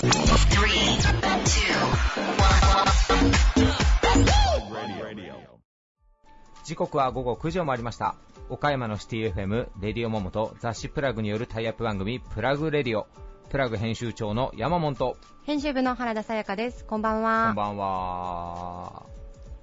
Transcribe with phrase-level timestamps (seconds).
[0.00, 0.08] Three,
[1.44, 1.74] two,
[2.38, 2.56] one.
[6.64, 8.14] 時刻は午後9時を回りました
[8.48, 13.08] 岡山のシティ FM レディオモモと雑誌プラグによるタイアップ番組プラグレディオ
[13.50, 16.84] プラグ編集長の山本と編集部の原田さやかです。
[16.86, 17.48] こんばんは。
[17.48, 19.02] こんばんは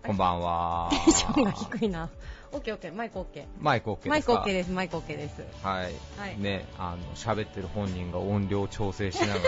[0.06, 2.10] こんばんはテンションが低いな。
[2.52, 3.46] オッケーオッケー、マイクオッケー。
[3.60, 4.10] マイク OK ですか？
[4.10, 5.42] マイクオッケーです、マイクオッケーです。
[5.64, 5.84] はい、
[6.18, 9.40] はいねあの喋ってる本人が音量調整しながら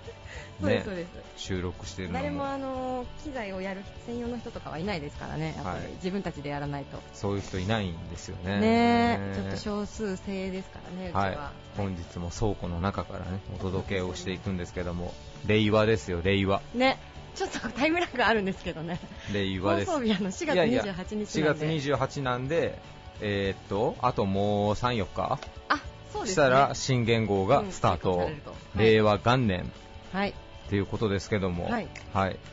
[0.60, 1.08] そうです、そうです。
[1.36, 5.92] 収録してるの誰もあの機材をやる専用の人とかはいないですからね、やっぱり、はい。
[5.94, 6.98] 自分たちでやらないと。
[7.14, 8.60] そういう人いないんですよね。
[8.60, 9.18] ね。
[9.20, 11.20] え、ちょっと少数精鋭ですからね、うちは。
[11.20, 11.36] はい、
[11.76, 15.14] 本日も倉庫の中からねお届けをしていくんですけども。
[15.46, 16.60] 令和ですよ令和。
[16.74, 16.98] ね、
[17.34, 19.00] ちょっとタイムラグあるんですけどね。
[19.32, 19.90] 令和です。
[19.90, 21.66] 放送日あの4月いやいや28日なんで。
[21.66, 22.78] 4月28なんで
[23.22, 25.38] えーっとあともう34日
[25.68, 25.80] あ、
[26.12, 26.32] そうですね。
[26.32, 28.54] したら新元号がスタート、うん追加されると。
[28.76, 29.72] 令和元年
[30.12, 30.30] はい。
[30.30, 31.88] っていうことですけども、はい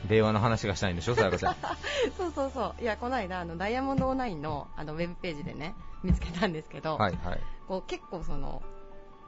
[0.10, 1.56] 令和の話がしたいんでしょ、さやかちゃん。
[2.18, 2.82] そうそうそう。
[2.82, 7.40] いや、この間、あの、ダイヤモンド9の、あの、ウェブページでね、見つけたんですけど、はいはい。
[7.68, 8.64] こう、結構その、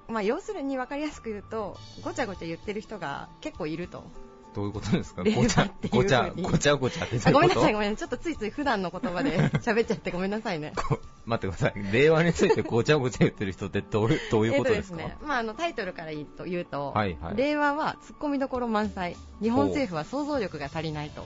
[0.08, 4.04] まあ、要するに分かりやすく言うと、ごちゃごちゃ言ってる人が結構いると。
[4.54, 5.24] どういうことですか？
[5.24, 8.10] ごちゃごちゃごちゃごちゃってごめんなさい、ごめんなさい。
[8.10, 10.74] ちょっとついつい普段の言葉で喋っちゃってごめんなさいね。
[10.76, 11.92] こ待ってください。
[11.92, 21.26] 令和についてごちゃごちゃ言ってる人ってどういうどういうことですか、えっとですね、まあ、あのタイトルから言うと言うと、はいはい令和はツッコミどころ満載日本政府は想像力が足りないと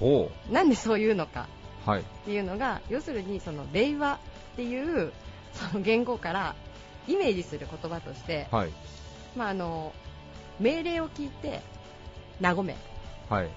[0.00, 1.46] ほなんでそういうのか
[1.86, 1.90] う。
[1.90, 2.00] はい。
[2.00, 4.14] っていうのが要するにその令和
[4.52, 5.12] っていう
[5.52, 6.54] その言語から
[7.06, 8.70] イメージする言葉として、はい。
[9.36, 9.92] まあ、あの
[10.58, 11.62] 命令を聞いて
[12.40, 12.76] 和め
[13.28, 13.48] はい。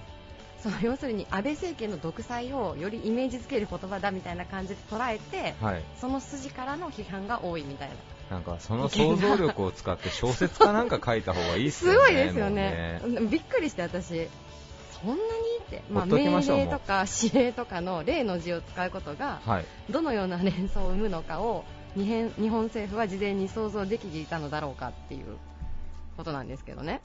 [0.62, 5.82] その要するに安倍政権の独裁をよりイメージづける言葉だみたいな感じで捉えてはい。
[6.00, 7.94] その筋からの批判が多いみたいな
[8.30, 11.98] なんかその想像力を使って小説かなんか書いた方がいいっすすよね。
[12.00, 14.28] ごいですよもうねびっくりして私
[15.02, 15.20] そんなに
[15.62, 19.64] って、まあ、命令とか指令とかの例の字を使うことがはい。
[19.90, 21.64] どのような連想を生むのかを
[21.94, 25.36] 日本政府は事前に想像できていたのだろうかっていう
[26.16, 27.02] ことなんですけどね。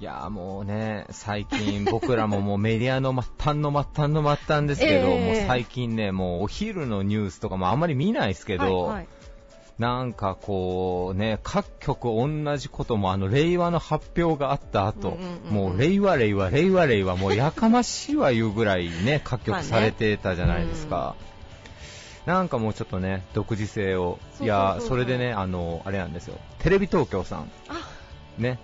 [0.00, 5.38] いやーもうね、最近僕らももうメディアの末端の末端の末端ですけど、ええ。
[5.38, 9.08] もう最近ね、もうお昼のニュースとかもあんまり見ないですけど、はいはい。
[9.78, 15.52] なんかこうね、各局同じこともあの令和の発表があった後、うんうんうんうん。
[15.52, 21.14] もう令和令和令和令和もうやかましいわ言うぐらいね、 各局されてたじゃないですか。
[22.26, 27.88] なんかもうちょっとね、独自性を、いやーそれでね、あの、あれなんですよ、テレビ東京さん、あ。
[28.38, 28.60] ね、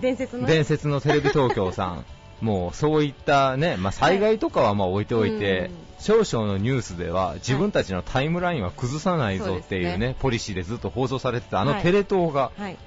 [0.00, 2.04] 伝説の伝説のテレビ東京さん、
[2.40, 11.82] もうそういったね、 まあ、災害とかはまあ置いておいて、うん少々のニュースでは自分たちのタイムラインは崩さないぞっていうね、そうですポリシーでずっと放送されてたあのはい。
[11.82, 12.78] テレ東が、はい。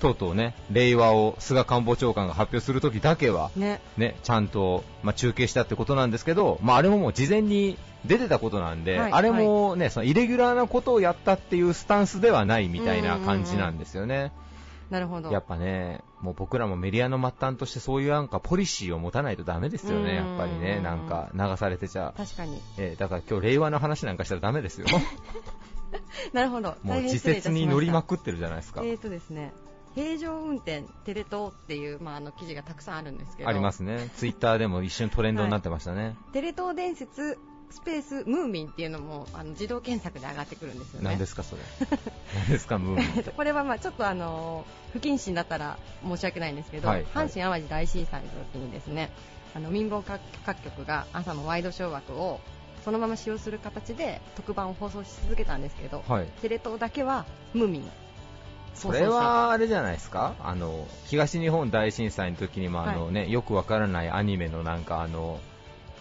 [0.00, 3.80] とうとうね、令和を菅官房長官が発表するときだけは、ね。
[3.96, 9.12] ね、ちゃんと、まあ、中継したってことなんですけど、まあ、あれももう事前に出てたことなんで、はい。
[9.12, 14.32] あれもね、そのイレギュラーなことをやったっていうスタンスではないみたいな感じなんですよね。
[14.90, 22.14] なるほどやっぱね、もう僕らもメディアの末端としてそういうなんかポリシーを持たないとダメですよね、やっぱりね、うんなんか流されてちゃ。
[22.16, 24.86] 確かにえーだから今日令和の話なんかしたらダメですよ。
[26.32, 28.82] なるほどもう自説に乗りまくってるじゃないですか。
[28.82, 29.52] えーとですね
[29.94, 34.10] 平常運転テレ東っていう、まあ、あの記事がたくさんあるんですけどありますね。
[34.16, 36.16] ツイッターでも一瞬トレンドになってましたね。
[36.32, 37.38] テレ東伝説
[37.70, 41.62] スペースムーミンっていうのもあの自動検索で上がってくるんですよね何ですか、それ。
[42.34, 43.24] 何ですか、ムーミン。
[43.36, 49.10] これはまあちょっとあの不謹慎だったら申し訳ないんですけど、はいはい阪神・淡路大震災の時にですね
[49.54, 52.40] あの民放各各局が朝のワイドショー枠を
[52.84, 56.26] そのまま使用する形で特番を放送し続けたんですけど、はい。
[56.40, 57.90] テレ東だけはムーミン
[58.74, 60.34] それはあれじゃないですか？
[60.40, 65.40] あの、東日本大震災の時にもあのね、よくわからないアニメのなんかあの、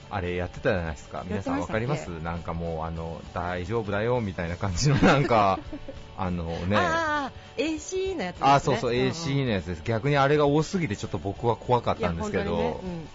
[0.09, 1.23] あれやってたじゃないですか。
[1.27, 2.07] 皆さんわかります？
[2.23, 5.59] なんかもうあの、大丈夫だよみたいな感じのなんか、
[6.17, 8.51] あのね、ああ AC のやつですね。
[8.53, 9.81] あ、そうそう、んん AC のやつです。
[9.83, 13.05] 逆にあれが多すぎてちょっと僕は怖かったんですけど、いや本当にね。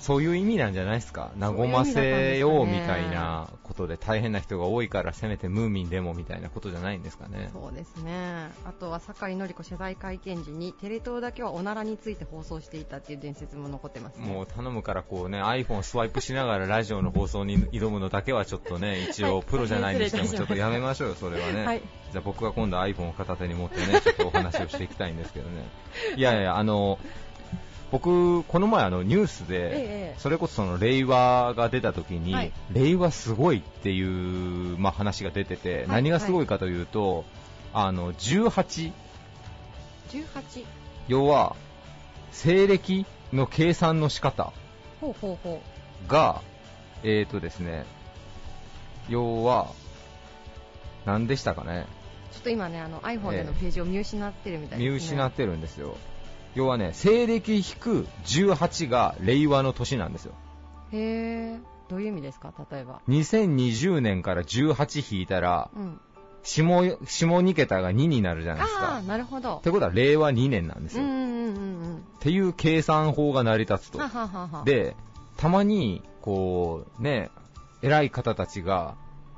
[0.00, 1.30] そういう意味なんじゃないですか？
[1.38, 7.50] 和ませようみたいなことで大変な人が多いからせめてムーミンでもみたいなことじゃないんですかね。
[7.54, 7.62] うん。
[7.62, 8.50] そうですね。
[8.66, 14.26] あとは酒井紀子謝罪会見時にテレ東だけはおならについて放送していたっていう伝説も残ってますね。
[14.26, 19.44] もう頼むからこうね iPhone スワイプしながらラジオの放送に挑むのだけはちょっとね 一応はい。
[19.46, 21.82] プロじゃないにしてもちょっとやめましょうよそれはね、はい。
[22.12, 25.68] じゃあ僕が今度 iPhone を片手に持ってねちょっとお話をしていきたいんですけどね。
[26.16, 26.98] いやいやあの
[27.92, 37.26] 僕この前あのニュースで、ええそれこそその令和が出た時に、はい令和すごいっていう、まあ、話が出てて、い何がすごいかというと、
[37.74, 38.92] あの18
[40.10, 40.64] 18
[41.08, 41.54] 要は
[42.30, 44.54] 西暦の計算の仕方
[46.08, 46.40] が、
[47.02, 47.84] えーとですね、
[49.10, 49.70] 要は、
[51.04, 51.86] 何でしたかね、
[52.30, 52.34] う。
[52.34, 54.90] ちょっと今ね、あの iPhone でのページを見失ってるみたいですね。
[54.90, 55.96] 見失ってるんですよ。
[56.54, 60.34] 要はね、西暦引く18が令和の年なんですよ。
[60.92, 61.60] へえ。
[61.88, 62.52] どういう意味ですか？
[62.70, 63.00] 例えば。
[63.08, 66.00] 2020年から18引いたら、うん。
[66.42, 66.64] 下、
[67.06, 69.02] 下2桁が2になるじゃないですあかあ、。
[69.02, 69.60] なるほどっ。
[69.62, 71.04] てことは令和2年なんですよ。
[71.04, 71.48] っうんうんうんう
[71.98, 73.98] んていう計算法が成り立つうん。
[73.98, 74.08] とは。
[74.08, 74.94] ははは。、で、
[75.36, 77.30] たまに、こう、ね、
[77.82, 78.94] 偉い方たちが、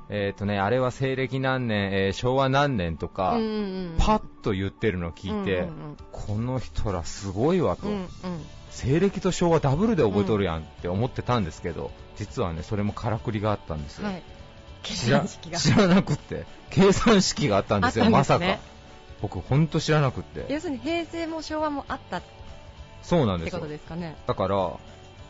[0.09, 3.51] えっ、とね、あれは西暦何年、えー昭和何年とか、うんうんう
[3.93, 8.07] ん、パッと言ってるのを聞いて、うんうんこの人らすごいわと、うんうんうん
[8.71, 14.07] 西暦と昭和ダブルで覚えとるやんって思ってたんですけど、実はね、それもからくりがあったんですよ。
[14.07, 14.23] はい。
[14.83, 15.25] 計知ら。
[15.25, 18.59] 知らなくって、計算式があったんですよ、あったんでますさねか。
[19.21, 20.45] 僕、ほんと知らなくって。
[20.49, 22.21] 要するに平成も昭和もあったっ
[23.05, 23.69] そうなんですよてこと。
[23.69, 24.17] ですかね。
[24.25, 24.73] だから、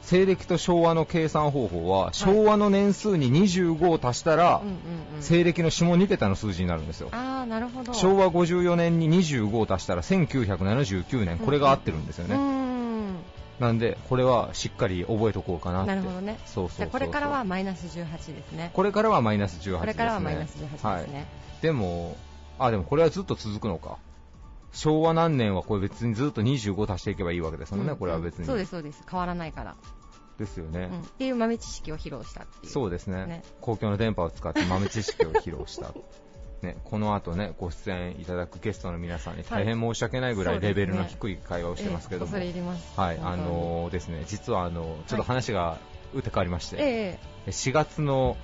[0.06, 4.62] 西暦と昭和の計算方法は、昭和の年数に25を足したら。
[5.20, 7.10] 西暦の下2桁の数字になるんですよ。
[7.12, 7.92] ああ、なるほど。
[7.94, 12.36] 昭和54年に25を足したら1979年、これが合ってるんですようね。
[12.38, 13.16] ん。
[13.60, 15.86] なんで、これはしっかり覚えとこうかな。
[15.86, 16.38] なるほどね。
[16.46, 18.70] そうそうこれからはマイナス18ですね。
[18.74, 19.80] これからはマイナス18ですね。
[19.80, 21.10] これからはマイナス18ですはい。
[21.10, 21.26] ね。
[21.64, 22.16] でも、
[22.60, 23.98] あ、でもこれはずっと続くのか。
[24.76, 28.46] 昭和何年はこれ別にずっと25足していけばいいわけですもんね、うんこれは別に。
[28.46, 29.02] そうです、そうです。
[29.10, 29.76] 変わらないから。
[30.38, 30.90] ですよね。
[30.92, 31.02] うん。
[31.02, 32.72] っていう豆知識を披露したっていう。
[32.72, 33.26] そうですね。
[33.26, 33.44] ね。
[33.62, 35.94] 公共の電波を使って豆知識を披露した。
[36.62, 42.32] ね、この後ね、ご出演いただくゲストの皆さんに大変申し訳ないぐらいレベルの低い会話をしてますけども。
[42.96, 45.78] はい、あのーですね、実はあの、ちょっと話が
[46.14, 48.36] 打って変わりまして、え4月の、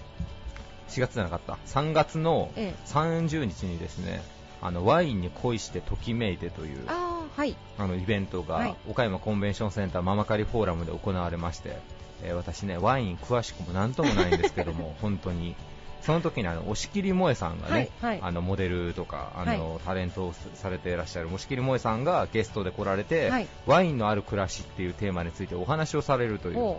[0.89, 2.75] 4月じゃなかった、3月のええ。
[2.75, 4.21] え30日にですね、
[4.61, 7.55] あの、ワインに恋してときめいてという、ああ、はい。
[7.77, 8.75] あの、イベントが、はい。
[8.87, 11.77] 岡山コンベンションセンターママカリフォーラムで行われまして、
[12.23, 15.55] えー私ね、ワイン詳しくもなんともないんですけども、 本当に、
[16.01, 18.19] その時にあの、押切萌さんがね、はいはい。
[18.21, 23.47] あの、モデルとか、あの、タレントをされていらっしゃる押切萌さんがゲストで来られて、はい。
[23.65, 26.77] ワインのある暮らしっていうテーマについてお話をされるという。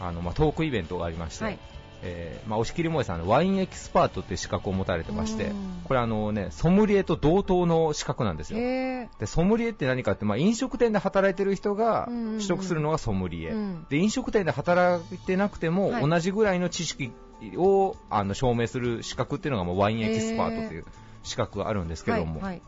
[0.00, 1.58] あの、まあ、トークイベントがありまして、はい。
[2.02, 8.58] えーまあ、押切萌さんのワインエキスパートっていう資格を持たれてましてうん、これあのね、ソムリエと同等の資格なんですよ。
[8.58, 13.50] で、ソムリエって何かって、まあ、飲食店で働いてる人が取得するのがソムリエ。
[13.50, 13.86] うん。
[13.88, 16.08] で、飲食店で働いてなくても、はい。
[16.08, 17.12] 同じぐらいの知識
[17.56, 20.84] をあの証明する資格っていうのが、まあワインエキスパートという
[21.22, 22.62] 資格があるんですけども、はいはい。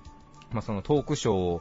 [0.52, 1.60] まあ、そのトークショ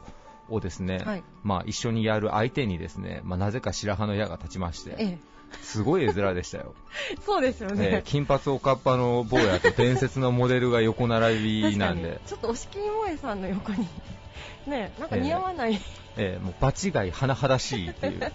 [0.50, 1.22] をですね、はい。
[1.42, 5.18] まあ、一緒にやる相手にですね、まあ、なぜか白羽の矢が立ちまして、え
[5.62, 6.74] すごい絵面でしたよ。
[7.12, 7.16] え。
[7.24, 8.02] そうですよえーね。
[8.04, 13.86] 金髪おかっぱの坊やと伝説のモデルが横並びなんでちょっと押切萌さんの横に、
[14.66, 15.80] ね、なんか似合わない。
[16.16, 18.32] えーもう場違い甚だしいっていう。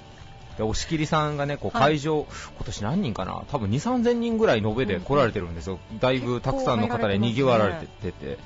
[0.58, 3.44] で押切さんがね、こうはい会場、今年何人かな？
[3.50, 5.80] 多分2、3000人ぐらい延べで来られてるんですよ。
[6.00, 8.38] だいぶたくさんの方で賑わられてて。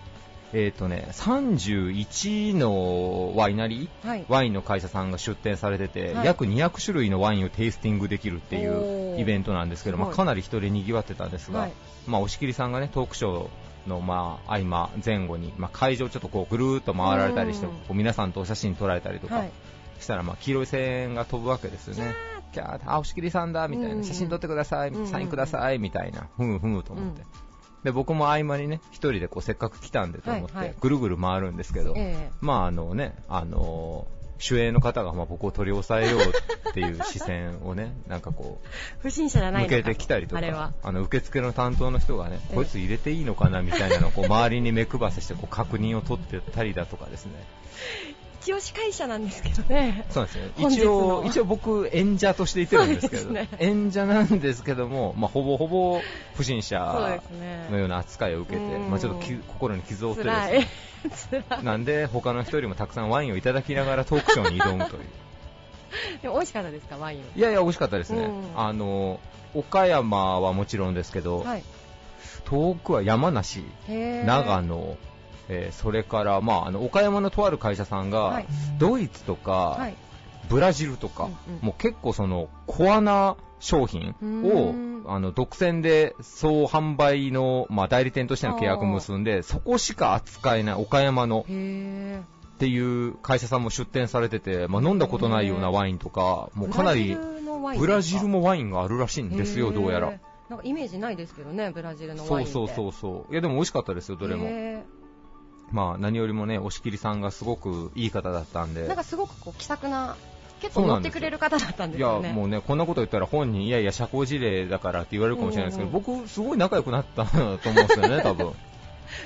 [0.59, 4.07] えっ、とね、31のワイナリー？
[4.07, 4.25] はい。
[4.27, 11.73] ワインの会社さんが出店されてて、はい約200種類のワインをテイスティングできるっていおうーイベントなんですけど、まあ、かなり人で賑わってたんですが、はい
[12.07, 19.51] まあ、押切さんがね、トークショーの、まあ、合間、前後に、まあ、会場ちょっとこう、ぐるーっと回られたりして、うんこう皆さんとお写真撮られたりとか、はい。
[19.99, 22.15] したら、まあ、黄色い声援が飛ぶわけですよね。
[22.51, 24.03] キャーあ、押切さんだ、みたいうんな。
[24.03, 26.27] 写真撮ってください、うんサインください、みたいな。
[26.35, 27.21] ふむふむと思って。
[27.21, 27.46] うん
[27.83, 34.07] で、僕も合間にね、一人でこう、せっかく来たんでと思ってはいはい、ぐるぐる回るんですけど、えまああのね、あの
[34.39, 38.67] 主演の方がまあ僕を取り押さえようっていう視線をね、 なんかこえ。
[38.99, 40.73] 不審者じゃう、ない向けてきたりとか、あれは。
[40.83, 47.31] あの受付の担当の人がねえ、えこいつ入れていいのかなみたいなのをこう周りに目配せしてこう確認を取ってたりだとかですね。
[48.47, 50.05] 一応司会者なんですけどね。
[50.09, 50.45] そうですよ。
[50.55, 55.99] 本日の一応、一応僕演者としていてるんですけど、ね演者なんですけども、まあほぼほぼ
[56.33, 57.19] 不審者。
[57.69, 61.63] のような扱いを受けて、うんまあちょっとき心に傷を負ってです辛ね。
[61.63, 65.03] なんで他の人よりもたくさんワインをいただきながらトークショーに挑むという。
[66.23, 67.19] でも美味しかったですか、ワイン。
[67.19, 68.21] いやいや、美味しかったですね。
[68.21, 69.19] うんあの、
[69.55, 71.63] 岡山はもちろんですけど、はい。
[72.45, 73.65] 遠くは山梨、
[74.25, 74.97] 長野、
[75.49, 78.47] えーそれから、まあ、あの、岡山のとある会社さんが、はい
[78.79, 79.95] ドイツとか、はい。
[80.49, 100.13] ブラジルとか、うんうんもう結構その、コアな商品うをん、あの、独占で総販売の、まあ、代理店としての契約を結んで、そこしか扱えない岡山のへっていう会社さんも出店されてて、まあ、飲んだことないようなワインとか、もうかなり、ーブラジルももワインがあるらしいんですよ、どうやら。。
[100.49, 102.53] なんかイメージないですけどね、ブラジルのワインって。
[102.53, 103.31] そうそうそうそう。
[103.31, 104.45] いやでも美味しかったですよ、どれも。
[105.71, 110.15] へまあ何よりもね、押切さんがすごくいい方だったんでーなん、かすごくこう気さくな
[110.61, 112.27] 結構乗ってくれる方だったんですよね。
[112.27, 118.53] いや、もうね、こんなこと言ったら本人、いやいや、社交辞令だからって言われるかもしれないですけど、うんうん僕、すごい仲良くなったと思うんですよね、 多分。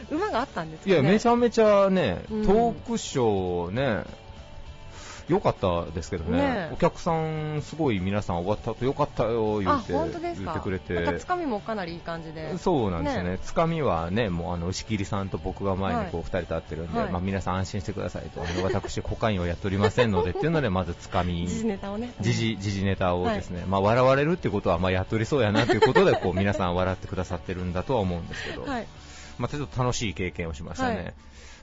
[0.09, 0.93] 馬があったんですかね。
[0.93, 4.03] いや、めちゃめちゃね、うんトークショーね、
[5.27, 6.37] 良かったですけどね。
[6.37, 12.57] ねお客さん、すごい皆さん終わった後、良かったよ言あって言ってくれて、つかみもかなりいい感じで。
[12.57, 17.11] そうなんですよね、ねつかみはね、もうあの牛切さんと僕が前にこうは2人立ってるんで、はい。
[17.11, 22.13] まあ、皆さん安心してくださいと、あの私、コカインをやっておりませんのでっていうので、 まずつかみ、時事ネタをね。
[22.19, 28.87] 時事ネタをですね、まあ、笑われるってことは、まあ、やっとりそうやなということで、こう 皆さん笑ってくださってるんだとは思うんですけど、はい。
[29.37, 30.95] まあ、ちょっと楽しい経験をしましたね。
[30.95, 31.13] はい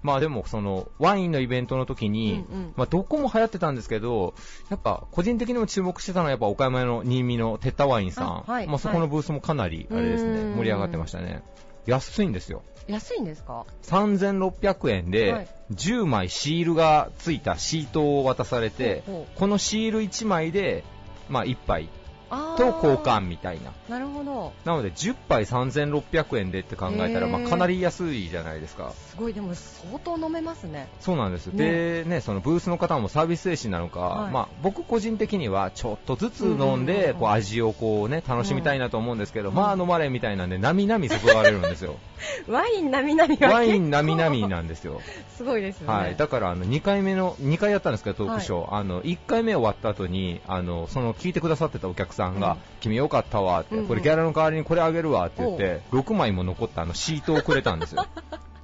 [0.03, 2.73] まあでもそのワインのイベントの時に、うんうん。
[2.77, 4.35] まあどこも流行ってたんですけど、
[4.71, 11.43] やっぱ個人的にも注目してたのはやっぱ岡山の新見のテッタワインさん、あはいまあそこのブースもかなりあれですね、うん盛り上がってましたね。
[11.87, 12.63] 安いんですよ。
[12.87, 15.75] 安いんですか？3600円はでい。
[15.75, 20.85] 10枚シールがついたシートを渡されて、ほうほこのシール1枚で、
[21.29, 21.89] まあ1杯
[22.29, 23.73] と交換みたいな。
[23.89, 24.53] なるほど。
[24.65, 28.93] なので10杯3600円でって考えたら、まあかなり安いじゃないですか。
[29.11, 30.89] すごい、でも相当飲めますね。
[31.01, 31.65] そうなんです、ね。
[31.65, 34.33] でね、そのブースの方もサービス精神なのか、はい。
[34.33, 39.55] まあ、僕個人的にはちょっとずつ飲んでこう味をこう、ね、楽しみたいなと思うんですけど、うん。
[39.55, 41.97] まあ飲まれみたいなんで、なみなみ注がれるんですよ、
[42.49, 45.01] ワインなみなみがワインなみなみなんですよ、
[45.37, 45.99] すごいですよね。
[45.99, 52.59] はい、だからあの2回目の2回やったんですけど、トークショー、あの1回目終わった後にあのその聞いてくださってたお客さんが、うん。
[52.81, 53.89] 君よかったわって、うんうん。
[53.89, 58.07] これギャラの代わりにこれあげるわって言って、6枚も残ったあのシートをくれたんですよ。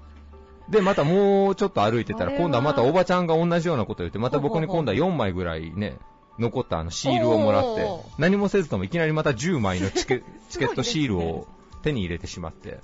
[0.69, 5.99] で、またもうちょっと歩いてたら、今度はまたおばちゃんが同じようなこと言って、また僕に今度は4枚ぐらいね、
[6.39, 11.47] 残ったあのシールをもらって何もせずともいきなりまた10枚のチケ チケットシールを
[11.83, 12.81] 手に入れてしまって、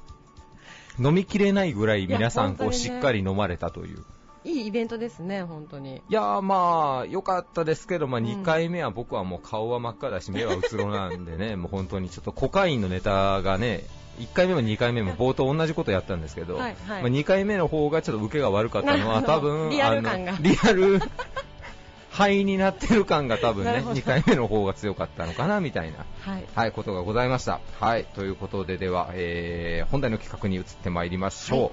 [0.98, 4.04] 飲みきれないぐらい皆さんこうしっかり飲まれたという。
[4.44, 5.96] いいイベントですね、本当に。
[5.96, 13.84] いやーまあ、良かったですけど、まあ、うん2回目は僕はもう顔は真っ赤だし、目はうつろなんでね、 もう本当にちょっとコカインのネタがね、
[14.18, 21.00] 1回目も2回目も冒頭同じことやったんですけど、はいはいまあ、2回目の方がちょっと受けが悪かったのは、多分リアル感がリアル
[22.10, 26.04] 肺になってる感が多分ね、なるほど2回目の方が強かったのかなみたいな。
[26.20, 26.44] はい。
[26.54, 27.60] はい、ことがございました。
[27.78, 31.60] はい、ということで、では、えー、本題の企画に移ってまいりましょう。
[31.60, 31.72] はい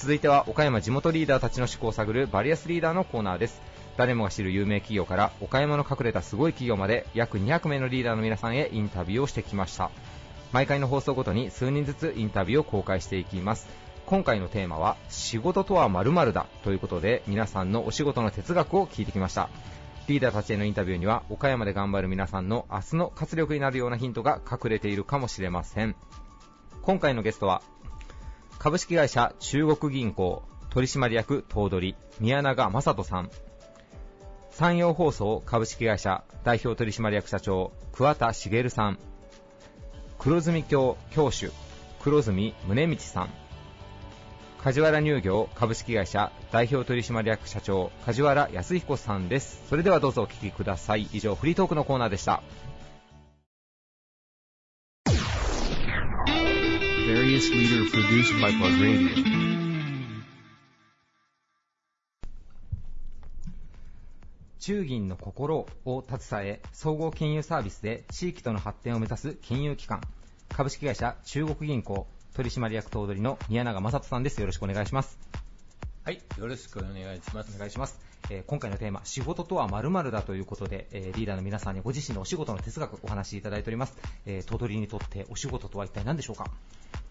[0.00, 3.60] 続いては、岡山地元リーダーたちの思考を探るバリアスリーダーのコーナーです。
[3.96, 9.90] 誰もが知る有名企業から、岡山の隠れたすごい企業まで、約200名のリーダーの皆さんへインタビューをしてきました。
[10.52, 13.66] 毎回の放送ごとに数人ずつインタビューを公開していきます。
[14.06, 19.50] 今回のテーマは、仕事とは〇〇だということで、皆さんのお仕事の哲学を聞いてきました。
[20.06, 25.94] リーダーたちへのインタビューには岡山で頑張る皆さんの明日の活力になるようなヒントが隠れているかもしれません
[26.80, 27.60] 今回のゲストは
[28.58, 33.30] 株式会社中国銀行取締役頭取宮永正人さん。
[34.50, 38.98] 山陽放送株式会社代表取締役社長桑田茂さん。
[40.18, 41.52] 黒住教教主
[42.00, 43.30] 黒住宗道さん。
[44.60, 49.62] 梶原乳業株式会社代表取締役社長梶原康彦さんです。
[49.68, 51.08] それではどうぞお聞きください。
[51.12, 52.42] 以上フリートークのコーナーでした。
[57.38, 59.10] Various leader produced by Plug Radio.
[64.58, 70.00] 中銀の心を携え総合金融サービスで地域との発展を目指す金融機関
[70.48, 75.16] 株式会社中国銀行取締役頭取の宮永正人さんですよろしくお願いします
[76.04, 77.54] はい、よろしくお願いします。
[77.54, 83.96] お願いします、えー今回のテーマ仕事とは〇〇だということで、えーリーダーの皆さんにご自身のお仕事の哲学お話しいただいております、
[84.26, 86.50] えー、頭取にとってお仕事とは一体何でしょうか？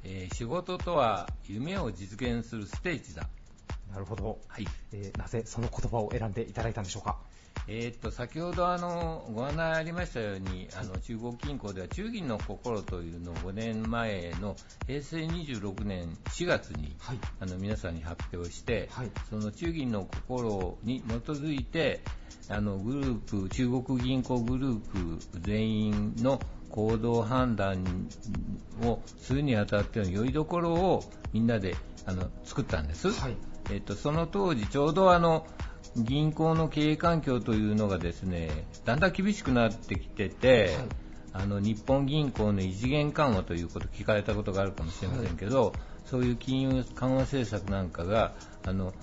[0.04, 3.28] えー仕事とは夢を実現するステージだ。
[3.92, 4.68] なるほど、はい。
[4.94, 7.18] えーなぜその言葉を選んでいただいたんでしょうか？
[7.70, 17.18] えーっと、先ほどあの、ご案内ありましたように、あの、中国銀行では中銀の心というのを5年前の平成26年4月に、はい。
[17.42, 19.12] あの、皆さんに発表して、はい。
[19.30, 22.00] その中銀の心に基づいて、
[22.48, 26.40] あの、グループ、中国銀行グループ全員の
[26.70, 28.08] 行動判断
[28.84, 31.04] をするにあたっての良いどころを
[31.34, 31.76] みんなで
[32.06, 33.10] あの作ったんです。
[33.10, 33.36] はい
[33.72, 35.46] えっと、その当時、ちょうどあの
[35.96, 40.88] 銀行の経営環境というのがですねだんだん厳しくなってきてて、はい。
[41.34, 45.72] あの日本銀行の異次元緩和ということを聞かれたことがあるかもしれませんけど、
[46.06, 48.34] そういう金融緩和政策なんかが
[48.66, 48.94] あの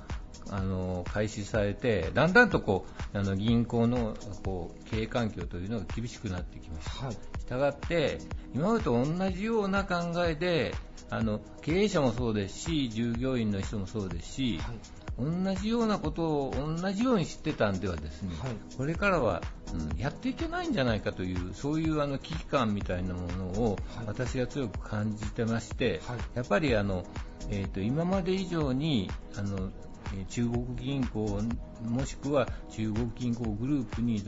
[0.51, 7.07] あの開始されて、だんだんとこうあの銀行のこう経営環境というのが厳しくなってきました。
[7.07, 7.15] はい。
[7.15, 8.19] したがって
[8.55, 10.75] 今までと同じような考えで
[11.17, 14.77] あの経営者もそうですし従業員の人もそうですし、はい。
[15.17, 18.51] 同じようなことを同じように知ってたんではですね、はい。
[18.77, 19.41] これからは、
[19.73, 24.07] うんやっていけないんじゃないかというそういうあの危機感みたいなものをはい。
[24.07, 26.19] 私は強く感じてまして、はい。
[26.35, 27.05] やっぱりあの、
[27.51, 29.94] えー、と今まで以上にあのえー
[30.29, 31.43] 中国銀行
[31.85, 34.23] もしくは中国銀行グループに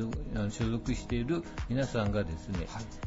[0.51, 2.67] 所属している皆さんがですね、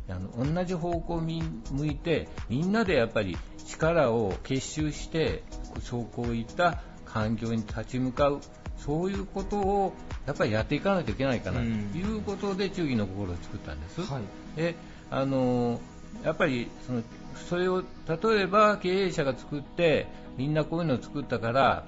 [0.10, 5.44] あの同じ方向を見向いてみんなでやっぱり力を結集して
[5.82, 8.42] そうこういった環境に立ち向かう。
[8.78, 9.94] そういうことを
[10.26, 11.60] やっぱりやっていかないといけないかな。
[11.60, 14.02] ということで忠義の心を作ったんです。
[14.02, 14.24] はい。
[14.56, 14.76] で
[15.12, 15.82] あの
[16.24, 17.04] やっぱりその
[17.50, 20.08] それを例えば経営者が作って
[20.38, 21.86] みんなこういうのを作ったから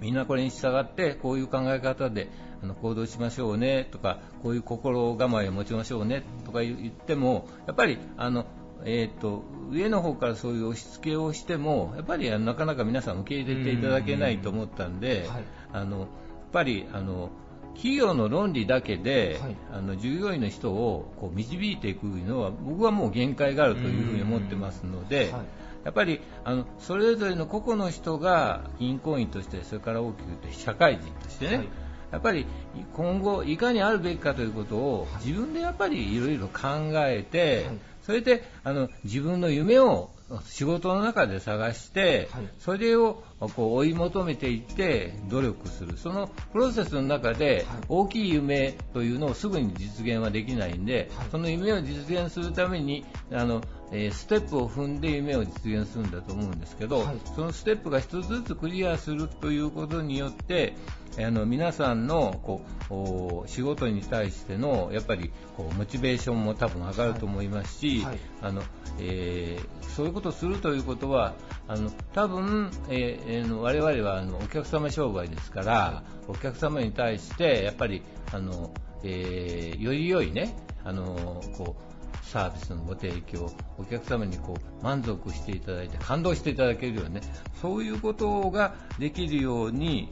[0.00, 2.30] みんなこれに従ってこういう考え方で
[2.62, 8.46] あの行動しましょうねとかこういう心構えを持ちましょうねとか言ってもやっぱりあの、
[8.84, 15.44] えー、と上の方からそういう押し付けをしてもやっぱりなかなか皆さん受け入れていただけないと思ったんで、はい。
[15.72, 16.08] あのやっ
[16.52, 17.30] ぱりあの
[17.74, 19.56] 企業の論理だけで、はい。
[19.72, 25.42] あの従業員の人をこう導いていくのは僕はもう限界があるというふうに思ってますので、はい
[25.84, 31.68] やっぱりあのそれぞれの個々の人が銀行員としてそれから大きく言って社会人としてね、はい。
[32.12, 32.46] やっぱり
[32.94, 37.78] 今後いかにあるべきかということを自分でやっぱりいろいろ考えて、はい。
[38.02, 40.10] それであの自分の夢を
[40.44, 42.48] 仕事の中で探して、はい。
[42.58, 45.96] それをこう追い求めていって努力する。
[45.96, 47.78] そのプロセスの中ではい。
[47.88, 51.28] 大きい夢というのをすぐに実現はできないんで、はい。
[51.30, 57.16] その夢を実現するためにあの、えーステップを踏んで夢を実現するんだと思うんですけど、はい。
[57.34, 60.74] そのステップが一つずつクリアするということによって
[61.18, 68.18] あの皆さんのこうお仕事に対してのやっぱりこうモチベーションも多分上がると思いますし、はい。
[68.42, 68.62] あの
[68.98, 71.34] えーそういうことをするということは
[71.66, 78.72] あの多分、えーえーの我々はあのお客様商売ですから、お客様に対してやっぱりあの、
[79.04, 87.20] えーより良いねあのこうサービスのご提供、お客様にこう満足していただいて、感動していただけるようにね、
[87.62, 90.08] そういうことができるように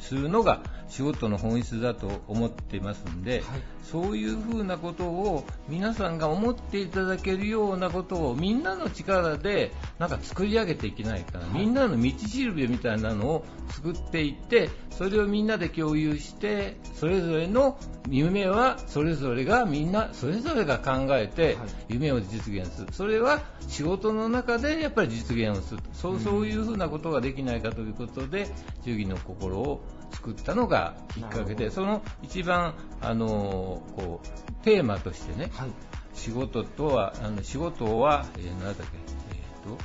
[0.00, 3.42] するのが仕事の本質だと思っていますんで、
[3.82, 17.78] そういうふうなことを皆さんが思っていただけるようなことをみんなの力でなんか作り上げていけないかな、みんなの道しるべみたいなのを作っていってそれをみんなで共有してそれぞれの
[18.08, 21.56] 夢はそれぞれがみんなそれぞれが考えて
[21.88, 22.88] 夢を実現する。
[22.92, 28.48] それは仕事の中でやっぱり実現をするそうそういうふうなことができないかということで
[28.84, 35.70] 忠義の心を作ったのがきっかけでその一番あのこうテーマとしてね、はい。
[36.14, 38.82] 仕事とはあの仕事は、えー、何だっけ、
[39.30, 39.78] えーと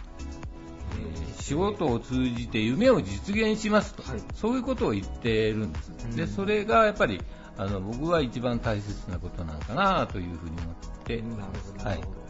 [0.99, 4.21] えー仕事を通じて夢を実現しますと、はい。
[4.35, 6.15] そういうことを言ってるんです、うん。
[6.15, 7.19] でそれがやっぱり
[7.57, 11.71] あの僕は一番大切なことなのかなというふうに思ってます。
[11.73, 12.21] ほど、なるほど。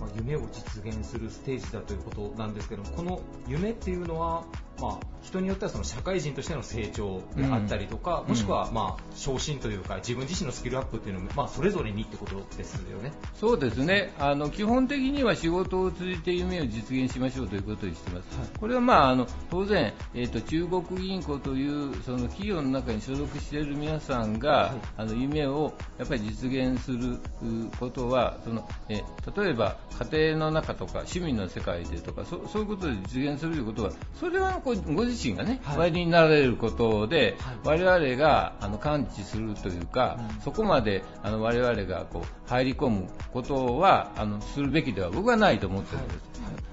[0.00, 4.44] まあ、夢を実現するステージだということなんですけども、この夢っていうのは、
[4.80, 8.28] まあ、人によってはその社会人としての成長であったりとか、うん。
[8.30, 13.12] もしくは、まあ、昇進というか、自分自身のスキルアップっていうのも、まあ、それぞれにってことですよね。
[13.34, 14.12] そうですね。
[14.18, 18.48] あの基本的には仕事を通じて夢を実現しましょうということにしてます、はい。
[18.58, 24.80] これは、まあ、あの当然、えー、と中国銀行というその企業の中に所属している皆さんが、はい。
[24.96, 29.02] あの夢をやっぱり実現するうことはその、え
[29.36, 29.76] 例えば
[30.10, 35.78] 家庭の中とか趣味の世界でとかそそういうことで実現するということはそれはこうご自身がね、はい。
[35.78, 40.40] おやりになられることで、は我々があの感知するというか、うん。
[40.42, 46.20] そこまであの我々がこう入り込むことはあのするべきでは僕はないと思ってるんです。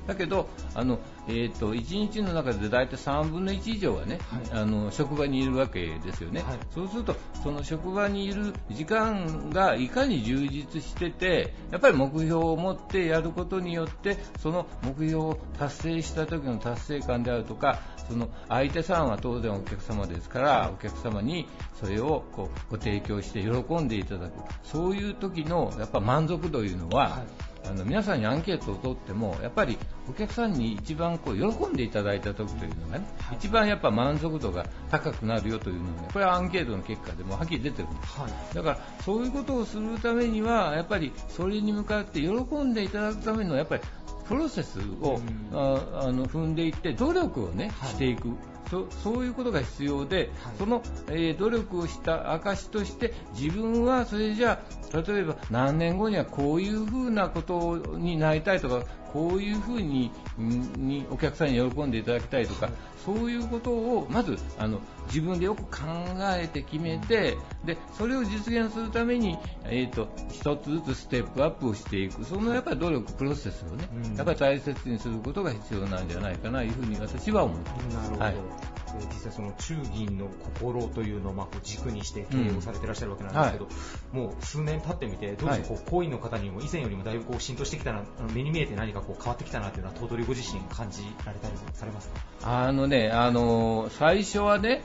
[0.07, 4.19] だけど、あのえー、と1日の中で大体3分の1以上はね、
[4.51, 4.61] はい。
[4.61, 6.57] あの職場にいるわけですよね、はい。
[6.73, 21.47] そうするとその職場にいる時間がいかに充実しててやっぱり目標を持ってやることによってその目標を達成した時の達成感であるとかその相手さんは当然お客様ですからお客様に
[21.79, 24.33] それをこうご提供して喜んでいただく。
[24.63, 29.77] そういう時のやっぱ満足度というのは、はいあの皆さんにアンケートを取ってもやっぱり
[30.09, 33.37] お客さんに一番こう喜んでいただいた時というのがね、はい。
[33.37, 38.19] 一番やっぱ満足度が高くなるよというのがねこれはアンケートの結果でもはっきり出てるんです。
[38.19, 38.55] はい。
[38.55, 43.83] だからそういうことをするためにはやっぱりそれに向かって喜んでいただくためのやっぱり
[44.27, 45.19] プロセスを、
[45.51, 45.57] うん。
[45.57, 47.89] ああの踏んでいって努力をね、はい。
[47.89, 48.29] していく
[48.69, 54.61] そそういうことが必要で、その、えー努力をした証として自分はそれじゃ
[54.93, 62.69] あ例えば何年後にはこういうふうなことになりたいとかこういうふうにんにお客さんに喜んでいただきたいとか
[63.05, 65.87] そういうことをまずあの自分でよく考
[66.37, 72.25] えて決めてでそれを実現するために、えー、と一つずつステップアップをしていく。
[72.25, 74.15] そのやっぱり努力プロセスをね、うん。
[74.15, 77.93] やっぱり大切にすることが必要なんじゃないかなというふうに私は思っています。
[77.95, 78.35] なるほど、はい
[78.95, 83.67] えー実際その中銀の心というのをまあこう軸にして経営をされてらっしゃるわけなんですけど、
[84.11, 92.65] もう数年経ってみてどうですか、こう行為の方にも以前よりもだいぶこう浸透してきたな目に見えて何かこう変わってきたなというのは頭取ご自身感じられたりされますか？
[92.65, 94.81] あのね、あの最初はね、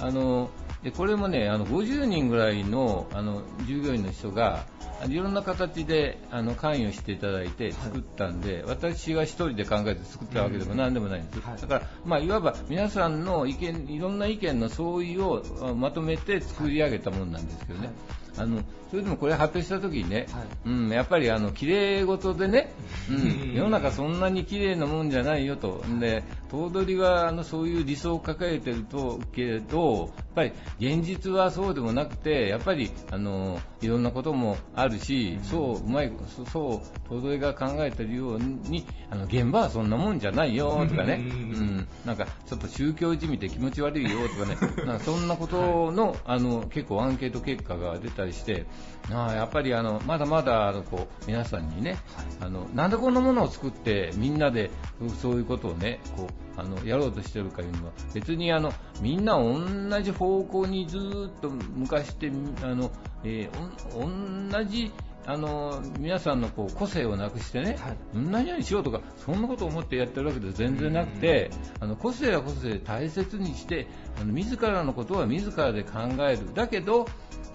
[0.00, 0.50] あの
[0.82, 4.66] でこれもね、あの50人ぐらいのあの従業員の人が、
[5.08, 11.60] いろんな形であの関与していただいて作ったんで、私が一人で考えて作ったわけでも何でもないんです、はい。
[11.60, 17.90] だから、まあ、いわば皆さんの意見、いろんな意見の相違をあまとめて作り上げたものなんですけどね。
[18.36, 20.44] あのそれでもこれ発表した時にね、はい。
[20.66, 22.72] うん、やっぱりあの綺麗事でね、
[23.08, 48.66] うん、世の中そんなに綺麗なもんじゃないよと、で頭取はあのそういう理想を抱えてるとけれど、やっぱり現実はそうでもなくて、やっぱりあのいろんなこともあるし、そううまいそそう頭取が考えてるように、あの現場はそんなもんじゃないよとかね、うん、なんかちょっと宗教じみて気持ち悪いよとかね、なんかそんなことの,、あの結構アンケート結果が出たりして、
[49.12, 51.98] ああやっぱりあのまだまだあのこう皆さんにね、
[52.40, 54.70] あのなんでこんなものを作ってみんなで
[55.20, 62.30] そういうことをねこうあのやろうとしてるかいうのは別にあのみんな同じ方向にずーっと向かして
[62.62, 62.90] あの、
[63.24, 63.84] えー
[64.50, 64.92] 同じ
[65.26, 67.78] あの皆さんのこう個性をなくしてね、
[68.12, 73.86] 何々しようとかそんなことを思ってやってるわけでは全然なくて、あの個性は個性で大切にして
[74.20, 76.52] あの自らのことは自らで考える。
[76.52, 77.06] だけど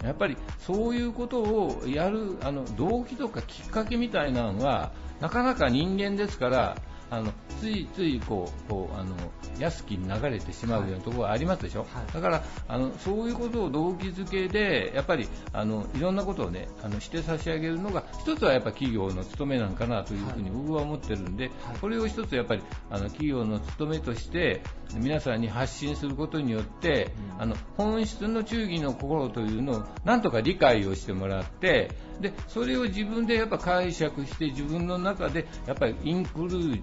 [0.04, 6.76] やっぱりそういうことをやるあの動機とかきっかけみたいなのはなかなか人間ですから
[7.10, 9.16] あのついついこうこうあの
[9.60, 24.62] 安きに流れてしまうようなところがありますでしょ、だからあのそういうことを動機づけでやっぱりあのいろんなことをねあのして差し上げるのが一つはやっぱ企業の務めなんかなというふうに僕は思ってるんで、これを一つやっぱりあの企業の務めとして
[24.96, 36.82] 皆さんに発信することによって、あの本質の忠義の心というのをなんとか理解をしてもらってでそれを自分でやっぱ解釈して自分の中でやっぱりインクルーズ、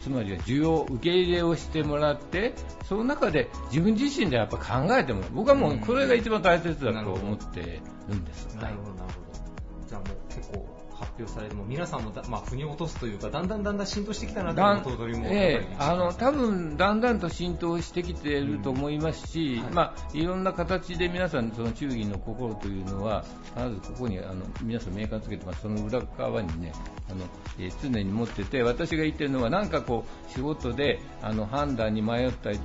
[0.00, 8.54] つまりは需要受け入れをしてもらってその中で自分自身でやっぱ考えてもらう僕はもうこれが一番大切だと思ってるんです。
[8.56, 9.86] なるほど、なるほど。
[9.86, 15.26] じゃあもう結構発表されても、皆さんもだ、まあ、腑に落とすというか、だんだんだんだん浸透してきたなというも。
[15.26, 19.72] ええあの多分だんだんと浸透してきていると思いますし、はい。
[19.72, 23.24] まあ、いろんな形で皆さんその忠義の心というのは
[23.56, 25.62] まずここにあの皆さんメーカーつけてます。
[25.62, 26.72] その裏側にね
[27.10, 27.24] あの、
[27.58, 32.58] えー常に持ってて私が言ってるのはなんかこう仕事であの判断に迷ったり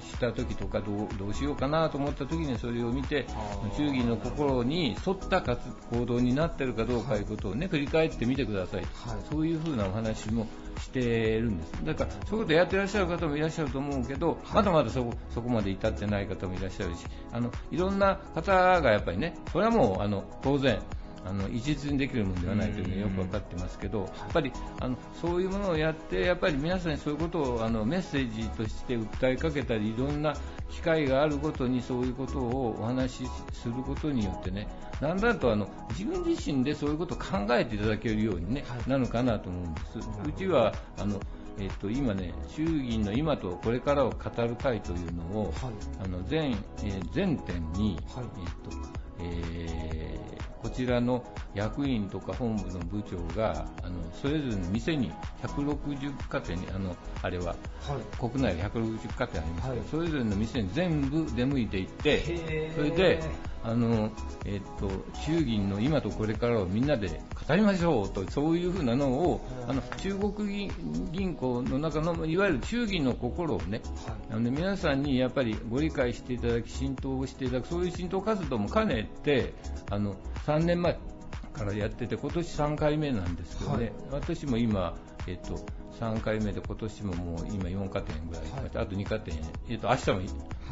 [0.00, 3.26] した時とかどうどうしようかなと思った時にそれを見て
[3.76, 8.88] 忠義の心に沿った活行動になってるかどうかということをね振り返ってみてください、はい。
[9.30, 10.46] そういうふうなお話も
[10.80, 11.72] してるんです。
[11.84, 20.80] だから、そういうことやってらっしゃる方もいらっしゃると思うけど、まだまだそこそこまで至ってない方もいらっしゃるし、あのいろんな方がやっぱりね、これはもうあの当然、
[21.28, 30.34] あの一律にできるものではないというのはよく分かってますけど、やっぱりあのそういうものをやって、やっぱり皆さんにそういうことをあのメッセージとして訴えかけたり、いろんな
[30.70, 34.68] 機会があるごとにそういうことをお話しすることによってね、
[35.00, 39.98] だんだんとあの自分自身でそういうことを考えていただけるように、ねなるかなと思うんです。
[39.98, 41.20] うちはあの
[41.60, 45.52] えっと、今ね、衆議院の今とこれからを語る会というのを、
[46.00, 48.24] あの全、えー全店に、はい。
[48.36, 48.76] えっと
[49.20, 57.56] えーこちらの役員とか本部の部長があのそれぞれの店に160家庭にあのあれははい。
[58.18, 63.22] 国内で160家庭ありますけど、はいそれぞれの店に全部出向いていってそれで
[63.62, 64.10] あの、
[64.44, 70.70] えっと衆議院の今とこれからをみんなで語りましょうとそういうふうなのをあの中国銀
[71.12, 73.82] 銀行の中のいわゆる衆議院の心をね
[74.30, 79.54] あの皆さんにやっぱりご理解していただき浸透をしていただくそういう浸透活動も兼ねて
[79.90, 80.16] あの
[80.46, 80.98] 3年前
[81.58, 83.92] からやってて今年3回目なんですけどね、はい。
[84.12, 84.96] 私も今、
[85.28, 85.58] えっと
[86.00, 89.36] 3回目で今年ももう今4家店ぐらい、あと2家店、
[89.68, 90.20] えっと明日も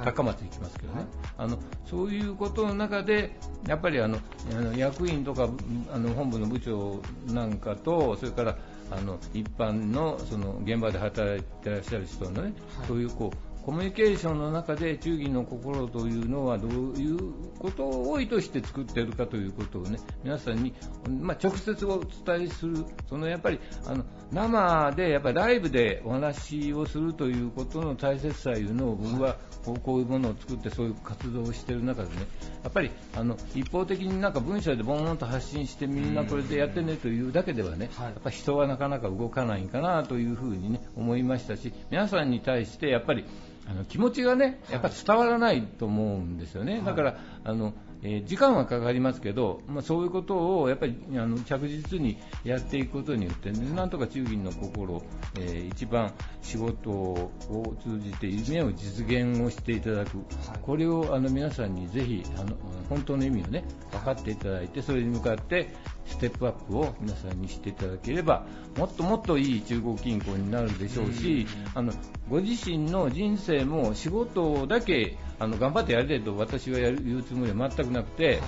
[0.04, 1.04] 高松行きますけどね、
[1.36, 4.18] あのそういうことの中でやっぱりあの
[4.52, 5.48] あの役員とか
[5.92, 8.56] あの本部の部長なんかとそれから
[8.90, 12.52] あの一般のその現場で働いてらっしゃる人のね、
[12.86, 17.18] そういうこうコミュニケーションの中で忠義の心というのはどういう
[17.58, 20.72] ことを意図して作っているかということをね皆さんに、
[21.20, 22.84] まあ、直接お伝えする。
[23.08, 32.26] そのやっぱりあの生でやっぱりライブでお話をするということの大切さいうのを僕はこうこういうものを作ってそういう活動をしている中でね
[32.62, 43.24] やっぱりあの一方的になんか文章でボーンと発信してみんなこれでやってねというだけではね、やっぱ人はなかなか動かないかなというふうにね思いましたし皆さんに対してやっぱり
[43.68, 55.02] あの気持ちがね、やっぱり伝わらないと思うんですよね、だから、あのえー、時間はかかりますけど、まあ、そういうことをやっぱりあの着実にやっていくことによって、ね、なんとか中銀の心、
[55.38, 60.22] えー、一番仕事を通じて夢を実現をしていただく、は
[60.54, 62.56] い、これをあの皆さんにぜひあの
[62.88, 65.74] 本当の意味をね分かっていただいてそれに向かって
[66.06, 71.92] ステップアップを皆さんにしていただければもっともっといい中国銀行になるでしょうし、あの
[72.28, 78.40] ご自身の人生も仕事だけあの頑張ってやれと私はやる言うつもりは全くなくて、はい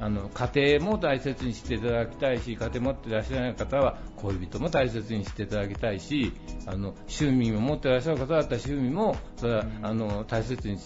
[0.00, 6.32] あの家庭も大切にしていただきたいし、家庭持っていらっしゃらない方は恋人も大切にしていただきたいし、
[6.66, 10.78] あの趣味を持っていらっしゃる方だったら趣味もそれは、あの大切に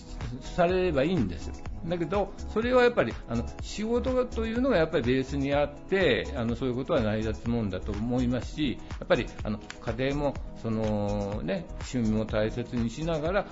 [0.57, 1.55] されればいいんですよ。
[1.87, 13.47] だけど、それはやっぱりあの仕事というのがやっぱりベースにあってあのそういうことは成り立つもんだと思いますしやっぱりあの家庭もその、ね、趣味も大切にしながら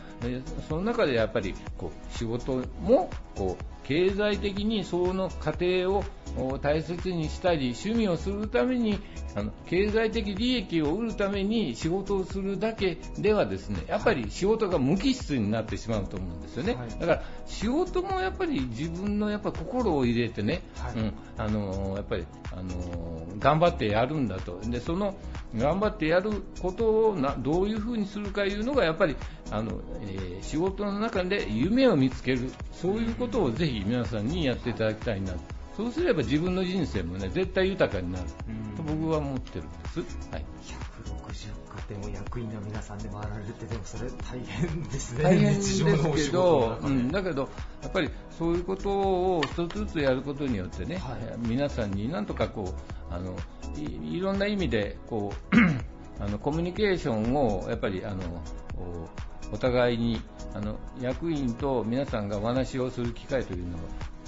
[0.68, 6.04] その中でやっぱりこう仕事もこう経済的にその家庭を
[6.60, 8.98] 大切にしたり趣味をするために
[9.34, 24.60] あの経済的利益を得るために仕事をするだけではですねやっぱり仕事が無機質になってしまうと思うんですよね、はい、だから仕事もやっぱり自分のやっぱ心を入れてね、はい、うん、あのやっぱりあの頑張ってやるんだと。
[24.60, 25.14] でその
[25.56, 29.16] 頑張ってやることをなどういうふうにするかいうのがやっぱり
[29.50, 32.50] あの、えー、仕事の中で夢を見つける。
[32.72, 35.34] そういうことをぜひ皆さんにやっていただきたいな
[35.76, 38.24] そうすれば自分の人生もね絶対豊かになる。
[38.76, 40.00] と僕は思ってるんです。
[40.30, 40.44] はい、
[41.04, 45.22] 160家庭も役員の皆さんで回られるってでもそれ大変ですね。
[45.22, 47.48] 大変ですけど、うん、だけど
[47.82, 52.74] やっぱりそういうことを一つずつやることによってね、はい、皆さんになんとかこ
[53.10, 53.36] うあの
[53.76, 55.56] いいろんな意味でこう
[56.22, 58.20] あのコミュニケーションをやっぱりあの
[59.52, 60.20] お互いに
[60.54, 63.82] あの役員と皆さんがお話をする機会というのは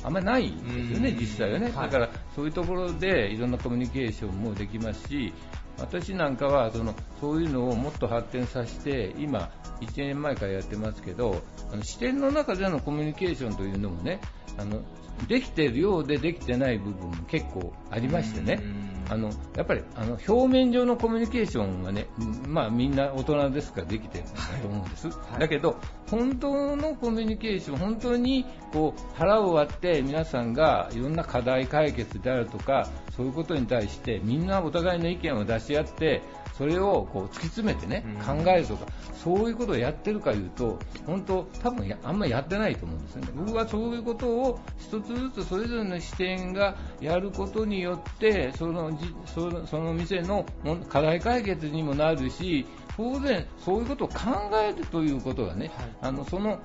[0.04, 5.32] あんまりないんですよね、実際はね、だからそういうところでいろんなコミュニケーションもできますし、
[5.78, 14.20] 私なんかはそのそういうのをもっと発展させて、今、1年前からやってますけど、あの視点の中でのコミュニケーションというのもね、
[14.58, 14.82] あの
[15.26, 18.61] できているようでできてない部分も結構ありましてね、
[19.09, 22.09] あのやっぱりあの表面上のコミュニケーションはね、
[22.48, 24.24] まあ、みんな大人ですからできてる
[24.62, 25.76] と思うんです、はい、だけど
[26.11, 36.22] 本当のコミュニケーション本当にこう腹を割って皆さんがいろんな課題解決であるとかそういうことに対してみんなお互いの意見を出し合って
[36.57, 38.87] それをこう突き詰めてね、考えるとか、
[39.24, 43.28] そういうことをやってるかいうと、本当、多分あんまりやってないと思うんですよね。
[43.35, 48.90] 僕はそういうことを一つずつそれぞれの視点がやることによって、その
[49.27, 50.44] そのその店の
[50.88, 52.66] 課題解決にもなるし、
[52.97, 54.14] 当然、そういうことを考
[54.62, 56.61] えるということがね、はい、あのその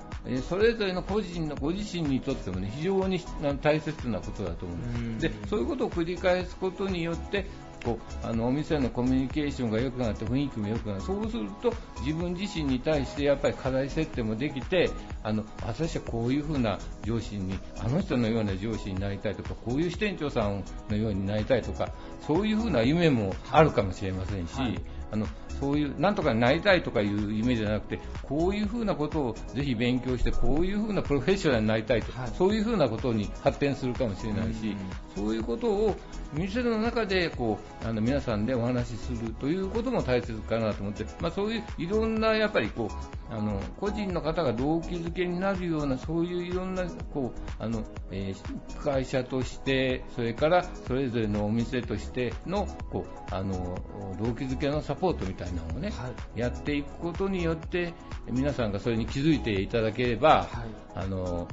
[0.48, 3.20] それぞれの個人のご自身にとってもね非常に
[3.62, 5.40] 大切なことだと思うんです。
[5.40, 7.46] でそういうことを繰り返すことによって
[7.84, 11.00] こうあのお店のコミュニケーションが良くなって雰囲気も良くなる。
[11.00, 14.90] そうすると自分自身に対してやっぱり課題設定もできて
[15.22, 21.92] あの私はこういう風な上司にあの人のような上司になりたいとかこういう支店長さんのようになりたいとか
[22.26, 24.80] そういう風な夢もあるかもしれませんし、はい、
[25.12, 25.26] あの
[25.58, 34.76] そういうなんとかなりたいとかいう夢じゃなくてこういうふうなことをぜひ勉強してこういうふうなプロフェッショナルになりたいと、はい、そういうふうなことに発展するかもしれないし、
[35.16, 35.96] そういうことを
[36.32, 53.76] 店の中でこうあの皆さんでお話しするということも大切かなと思って、まあ、そういういろんなやっぱりこうあの個人の方が動機づけになるようなそういういろんなこうあの、えー、会社としてそれからそれぞれのお店としてのこうあの
[54.20, 57.94] 動機づけのサポートみたいなのをね、はい、やっていくことによって
[58.30, 60.48] 皆さんがそれに気づいていただければ、はい、
[60.94, 61.48] あの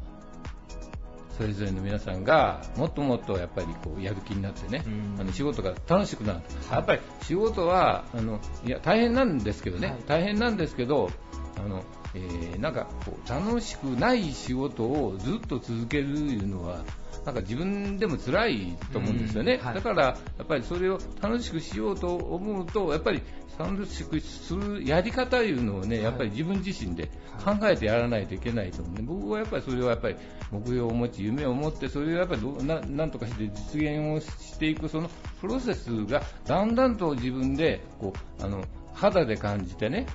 [1.37, 4.83] それぞれの皆さんがもっともっとやっぱりこうやる気になってね、
[5.19, 11.11] あの仕事が楽しくなる、やっぱり仕事はあのいや大変なんですけどね、はい、大変なんですけど
[11.57, 16.83] あのえー、なんかこう楽しくない仕事をずっと続けるいうのは
[17.25, 23.21] なんか自分でも辛いと思うんですよね、はい、だからやっぱりそれを楽しくしようと思うとやっぱり
[23.57, 27.09] 楽しくするやり方いうのをね、やっぱり自分自身で
[27.43, 30.15] 考えてやらないといけないと思うね、僕はやっぱりそれはやっぱり
[30.51, 35.09] 目標を持ち、夢を持って、それをやっぱりななんとかして実現をしていく、その
[35.41, 40.05] プロセスがだんだんと自分でこうあの肌で感じてね、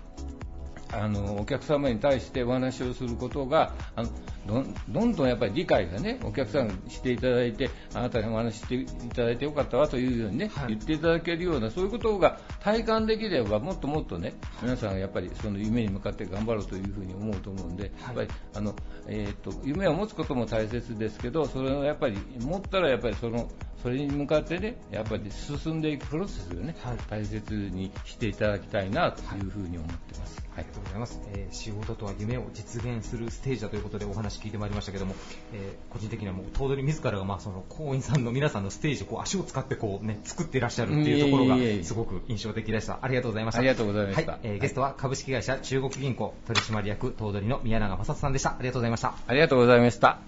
[0.93, 4.11] あのお客様に対してお話をすることがあの
[4.47, 18.75] どどんどんやっぱり理解がねお客さんしていただいてあなたにお話していただいてよかったわというようにね、はい、言っていただけるようなそういうことが体感できればもっともっとね皆さんやっぱりその夢に向かって頑張ろうというふうに思うと思うんで、やっぱりあの
[19.07, 23.49] えーと夢を持つことも大切ですけどそれをやっぱり持ったらやっぱりその
[23.83, 30.47] それに向かってね、やっぱり進んでいくプロセスをね、はい、大切にしていただきたいなというふうに思ってます。
[30.55, 35.15] はい、ございます、えー、仕事とは夢を実現するステージだということでお話聞いてまいりましたけども、
[35.53, 42.99] えー、個人的にはもう頭取自らがまあその行員さんの皆さんのステージこう足を使ってこうね作っていらっしゃるっていうところがすごく印象的でした。
[43.03, 43.61] ありがとうございました。
[43.61, 44.33] ありがとうございました。
[44.33, 48.51] はい、えー、ゲストは株式会社中国銀行取締役頭取の宮永正人さんでした。
[48.51, 49.15] ありがとうございました。
[49.27, 50.19] ありがとうございました。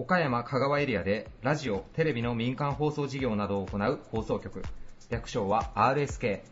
[0.00, 4.62] 岡山香川エリアでラジオ、テレビの民間放送事業などを行う放送局、
[5.10, 6.42] 略称は RSK。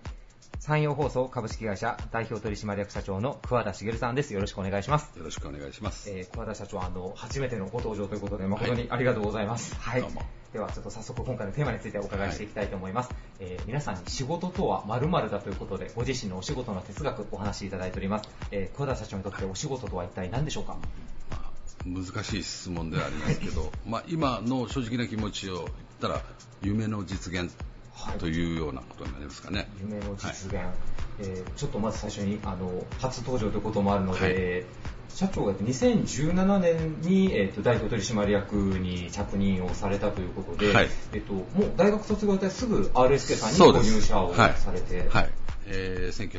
[0.58, 4.34] 山陽放送株式会社代表取締役社長の桑田茂さんです。
[4.34, 5.16] よろしくお願いします。
[5.16, 6.10] よろしくお願いします。
[6.10, 9.76] えー、桑田社長、あの、初めてのご登場ということで、誠にありがとうございます。
[9.76, 10.02] はい。
[10.02, 10.12] はい、
[10.52, 13.10] では、ちょっと早速今回のテーマについてお伺いしていきたいと思います。
[13.10, 18.28] はい、えー、皆さんに仕事とは〇〇だということで、ご自身のお仕事の哲学お話しいただいております。
[18.50, 21.15] えー、桑田社長にとってお仕事とは一体何でしょうか、まあ、
[21.86, 25.68] 難しい質問ではありますけど、 まあ、今の正直な気持ちを言っ
[26.00, 26.22] たら、
[26.62, 27.52] 夢の実現
[28.18, 29.68] というようなことになりますかね。
[29.80, 30.64] 夢の実現、はい、
[31.20, 34.64] えー、ちょっとまず最初にあの初登場ということもあるので、はい、
[35.14, 45.08] 社長が2017年に、えーと、代表取締役に着任をされたということで、はい、えーと、もう大学卒業してすぐ RSK さんにご入社をされて。
[45.08, 45.30] はい
[45.68, 46.30] えー、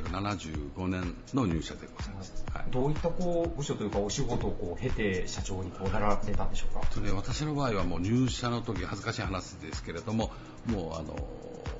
[0.75, 6.85] 1975年の入社でございます、はい、どういったこう部署というかお仕事をこう経て社長にこうなられたんでしょうか？
[6.87, 10.31] と、ね、私の場合はもう入社の時恥ずかしい話ですけれども
[10.65, 11.15] もうあの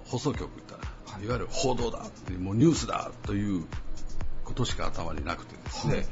[0.05, 0.81] 放送局行ったら、
[1.13, 1.99] はい、いわゆる報道だ
[2.39, 3.65] もうニュースだという
[4.43, 6.05] ことしか頭になくてですね、はい、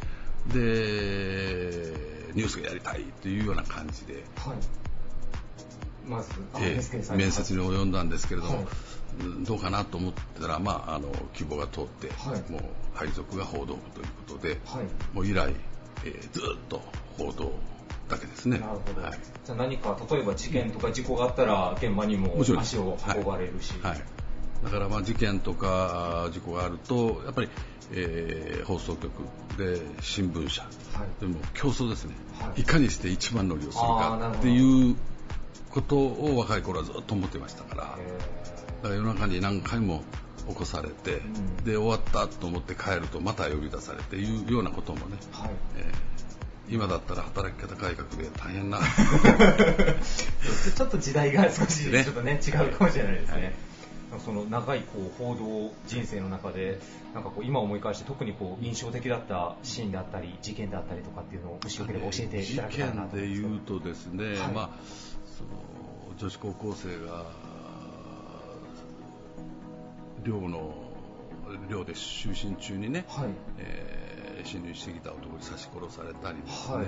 [0.54, 4.58] でニュースがやりたいというような感じで、はい、
[6.08, 8.68] まず、えー、面接に及んだんですけれども、
[9.46, 12.08] どうかなと思ったら、まあ、あの希望が通って、
[12.52, 12.62] もう
[12.94, 14.60] 配属が報道部ということで、
[15.14, 15.54] もう以来、
[16.04, 16.82] えー、ずっと
[17.18, 17.52] 報道
[18.10, 18.60] だけですね。
[18.60, 19.02] なるほど。
[19.02, 23.74] はい、じゃあ何か、例えば事件とか事故があったら、現場にも足を運ばれるし。
[23.82, 24.02] はい、はい、
[24.64, 27.50] だからまあ事件とか事故があると、やっぱり、
[27.92, 29.12] えー、放送局
[29.58, 34.96] で新聞社、はい、でも競争ですね、はい、いかにして一番乗りをするかっていう
[35.76, 37.98] ことを若い頃はずっと思ってましたから、だか
[38.90, 40.04] ら夜中に何回も
[40.48, 45.52] 起こされて、うん、で終わったと思って帰るとまた呼び出されていうようなこともね、はい。
[45.78, 46.16] えー
[46.68, 48.80] 今だったら働き方改革で大変な。
[50.76, 53.54] ちょっと時代が少し、ちょっとね違うかもしれないですね、
[54.12, 56.80] はい、その長いこう報道人生の中で
[57.14, 64.70] なんかこう今思い返して特にこう印象的だったシーンであったり事件であったりとかっていうのをもしよければ教えていただきたいなと事件で言うとですね、はい、まあ
[65.38, 65.50] その
[66.18, 67.26] 女子高校生が
[70.24, 70.74] 寮の
[71.70, 73.30] 寮で就寝中にね、はい。
[73.58, 74.06] えー
[74.46, 76.86] 侵入してきた男に刺し殺されたりですね、はい、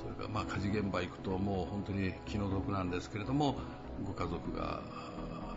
[0.00, 3.56] それからまあ火事現場行くともう本当に気の毒なんですけれども
[4.04, 4.80] ご家族が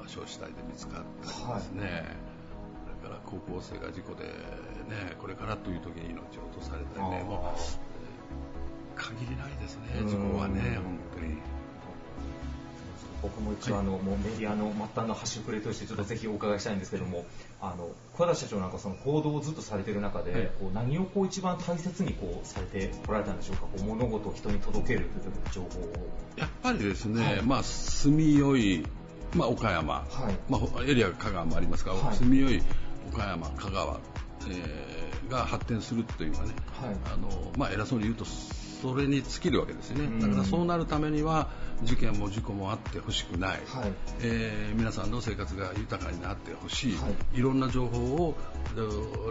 [0.07, 2.03] 焼死体で見つかったりですね、はい、
[3.01, 7.23] それから高校生が事故で、ね、これからという時に命を落とされたりね。
[7.23, 7.59] もう
[8.95, 11.54] 限りないですね事故はね本当に。
[13.25, 17.25] 僕も一応あの、もうメディアの末端の端くれとしてちょっとぜひお伺いしたいんですけども、
[17.59, 25.93] あの桑田社長なんかその行動をずっとされてる中で、こう何をこう一番大切にこうされてこられたんでしょうか、こう物事を人に届けるという情報を。
[26.37, 28.85] やっぱりですね、はい、まあ住みよい、
[29.33, 32.61] まあ、岡山、はい、まあ、エリア香川もありますが、はい、住みよい
[33.11, 33.99] 岡山、香川、
[34.49, 36.53] えー、が発展するというのはね、
[37.11, 38.25] あのまあ、偉そうに言うと
[38.81, 40.19] それに尽きるわけですね。
[40.19, 41.49] だからそうなるためには
[41.83, 48.35] 事件も事故もあってほしくない、はい、えー、皆さんの生活が豊かになってほしい、はい、いろんな情報を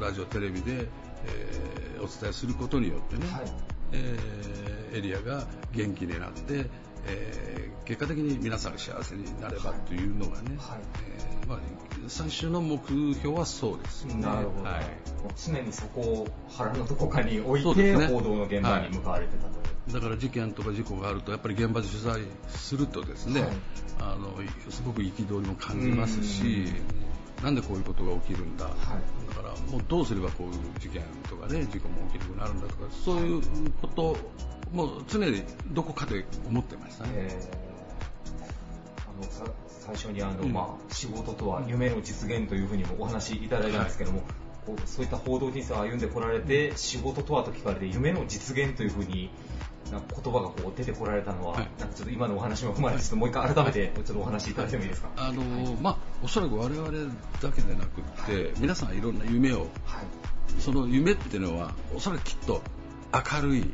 [0.00, 0.88] ラジオテレビで、
[1.26, 3.52] えー、お伝えすることによってね、はい、
[3.92, 6.66] えーエリアが元気になって、
[7.06, 10.78] えー結果的に皆さんが幸せになればというのがね、はい。
[11.06, 11.58] えーまあ、
[12.08, 14.22] 最終の目標はそうですよね。
[14.22, 14.82] なるほど、はい。
[15.22, 18.06] もう常にそこを腹のどこかに置いて、ね。
[18.06, 19.48] 報道の現場に向かわれてたと。
[19.48, 19.50] い
[19.90, 19.92] う。
[19.92, 23.50] だから事件とか事故があるとやっぱり現場で取材するとですね、はい。
[24.00, 24.32] あの
[24.70, 26.72] すごく憤りも感じますし
[27.42, 33.42] なんでこういうことが起きるんだ、だからもうどうすればこういう事件とかね事故も起きなくなるんだとかそういう
[33.82, 34.16] こと
[34.74, 37.10] も常にどこかで思ってましたね。
[37.14, 37.64] えー
[39.06, 40.52] あのさ最初にあの、うん。
[40.52, 44.22] まあ、仕事とは夢の実現というふうにもお話しいただいたんですけども、
[44.66, 49.30] こうそういった報道人生を歩んでこられて仕事とはと聞かれて夢の実現というふうに
[49.90, 50.00] 言
[50.32, 51.68] 葉がこう出てこられたのは、はい。
[51.78, 55.10] なんかちょっと今のお話も踏まえてちょっともう一回改めてちょっとお話しいただいてもいいですか？
[55.16, 55.42] あの
[55.80, 56.90] まあ、おそらく我々
[57.40, 59.68] だけでなくって皆さんいろんな夢をはい。
[60.58, 62.62] その夢っていうのはおそらくきっと
[63.12, 63.70] 明るいはい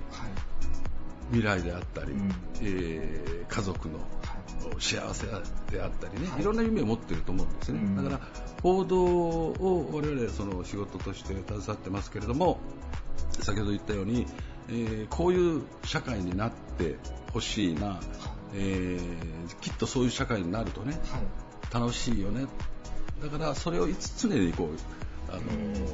[1.30, 2.32] 未来であったり、うん。
[2.62, 3.98] えー家族の
[4.78, 6.40] 幸せであったりね、はい。
[6.40, 7.96] い、ろんな夢を持ってると思うんですね、うん。
[7.96, 8.20] だから
[8.62, 12.60] 報道を我々その仕事として携わってますけれども
[13.40, 14.26] 先ほど言ったように、
[14.68, 16.96] えーこういう社会になって
[17.32, 18.00] ほしいな、
[18.54, 21.74] えーきっとそういう社会になるとねはい。
[21.74, 22.46] 楽しいよね。
[23.22, 24.76] だからそれをいつ常にこう
[25.32, 25.42] あの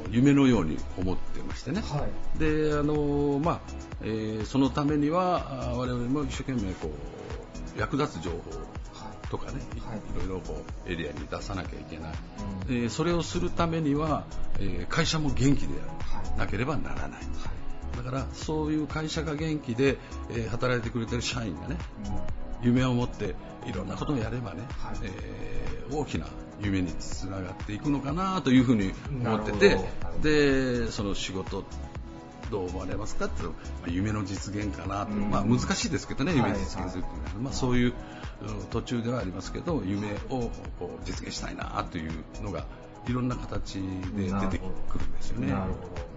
[0.09, 2.39] 夢のように思ってましてね、はい。
[2.39, 3.59] であのまあ
[4.01, 6.91] えーそのためにはあ我々も一生懸命こ
[7.75, 8.37] う役立つ情報
[9.29, 9.79] とかね、い。
[9.81, 9.97] はい。
[9.97, 12.13] いろいろこうエリアに出さなきゃいけない、
[12.67, 12.75] うん。
[12.75, 14.25] えーそれをするためには、
[14.59, 15.67] えー会社も元気で
[15.99, 16.39] はい。
[16.39, 17.21] なければならない、
[17.97, 19.97] だからそういう会社が元気で、
[20.29, 21.77] えー働いてくれてる社員がね
[22.61, 23.35] 夢を持って
[23.67, 24.97] いろんなことをやればね、はい。
[25.03, 26.25] えー大きな
[26.61, 29.79] 夢につながっていくのかなというふうに思ってて
[30.21, 31.63] でその仕事
[32.49, 35.29] どう思われますかって言うとまあ夢の実現かなと、うん。
[35.29, 36.51] まあ、難しいですけどねはい。
[36.51, 37.93] 夢実現するっていうのは、まあ、そういう
[38.41, 40.51] うん途中ではありますけど夢を
[41.03, 42.11] 実現したいなという
[42.43, 42.65] のが
[43.07, 45.47] いろんな形で出てくるんですよね。
[45.47, 46.07] なるほど。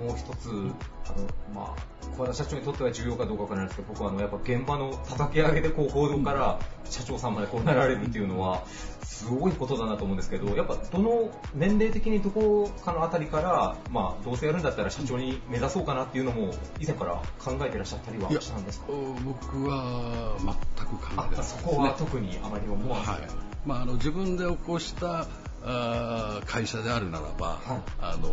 [0.00, 8.64] もう一つ、あの、まあ、小田社長にとっては重要かどうかわからないですけど、僕はあの、やっぱ現場の叩き上げでこう報道から社長さんまでこうなられるっていうのは、
[9.02, 18.86] すごいことだなと思うんですけど、やっぱどの年齢的にどこかのあたりから、まあ、どうせやるんだったら社長に目指そうかなっていうのも、以前から考えてらっしゃったりはしたんですか？
[19.24, 20.36] 僕は
[20.76, 21.62] 全く考えてなかったあ、ですね。
[21.62, 23.10] そこは特にあまり思わず。
[23.10, 23.20] はい。
[23.66, 25.26] まあ、あの自分で起こした
[25.64, 27.82] あー会社であるならば、はい。
[28.00, 28.28] あの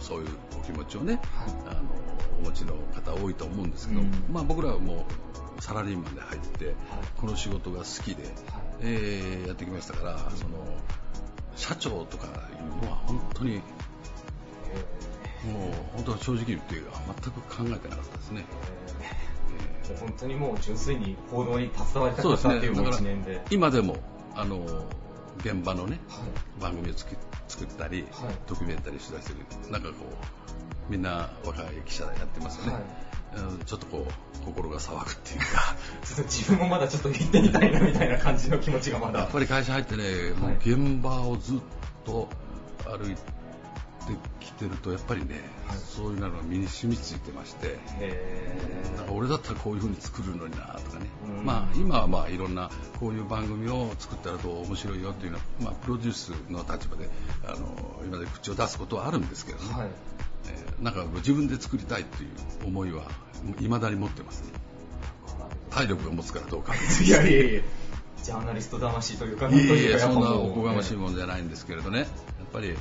[0.00, 0.28] そういう
[0.58, 1.22] お気持ちをね、はい。
[1.68, 1.80] あの
[2.40, 4.10] お持ちの方多いと思うんですけど、うん。
[4.30, 5.06] まあ、僕らはも
[5.58, 6.74] うサラリーマンで入って、
[7.16, 8.24] この仕事が好きで、
[8.80, 10.58] えーやってきましたからその
[11.56, 12.30] 社長とかい
[12.82, 13.62] うのは本当にもう
[15.94, 16.84] 本当は正直言って全
[17.32, 18.44] く考えてなかったですね。
[19.88, 19.98] えー。
[19.98, 22.22] 本当にもう純粋に報道に携わりた。
[22.22, 23.42] かったっていうもうだから一年で。
[23.50, 23.96] 今でも
[24.34, 24.58] あの
[25.38, 26.16] 現場のねは
[26.58, 26.62] い。
[26.62, 27.14] 番組を作
[27.48, 28.34] 作ったり、はい。
[28.46, 29.94] ドキュメンタリー取材してるなんかこ
[30.88, 32.82] うみんな若い記者やってますよね、はい。
[33.36, 35.74] うんちょっとこう心が騒ぐっていうか。
[36.28, 39.20] 自分もまだちょっと行ってみたいなみたいな感じの気持ちがまだ。
[39.20, 41.60] やっぱり会社入ってね、もうはい現場をずっ
[42.04, 42.28] と
[42.84, 43.22] 歩いて
[44.40, 45.78] きてるとやっぱりね、はい。
[45.78, 48.56] そういうのが身に染みついてまして、へ
[48.96, 51.06] なんか俺だったらこういう風に作るのになとかね、
[51.38, 51.44] うん。
[51.44, 57.08] まあ今はまあいろんなこういう番組を作ったらどう面白いよっていうのは、まあプロデュースの立場で
[57.46, 59.88] あの今まで口を出すことはあるんですけどね、ーはい。
[60.48, 62.30] えーなんか自分で作りたいっていう
[62.66, 63.04] 思いは
[63.58, 64.52] 未だに持ってますね。
[65.70, 66.74] 体力が持つからどうか。
[67.04, 67.60] いやいやいや、
[68.22, 72.08] ジャーナリスト魂というか、いやいや、そんなおこがましいものじゃないんですけれどね、やっ
[72.52, 72.76] ぱり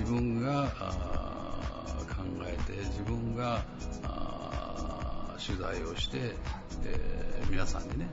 [0.00, 0.66] 自分が
[2.08, 3.62] 考えて、自分が
[5.38, 6.34] 取材をして、
[6.84, 8.06] えー皆さんにね、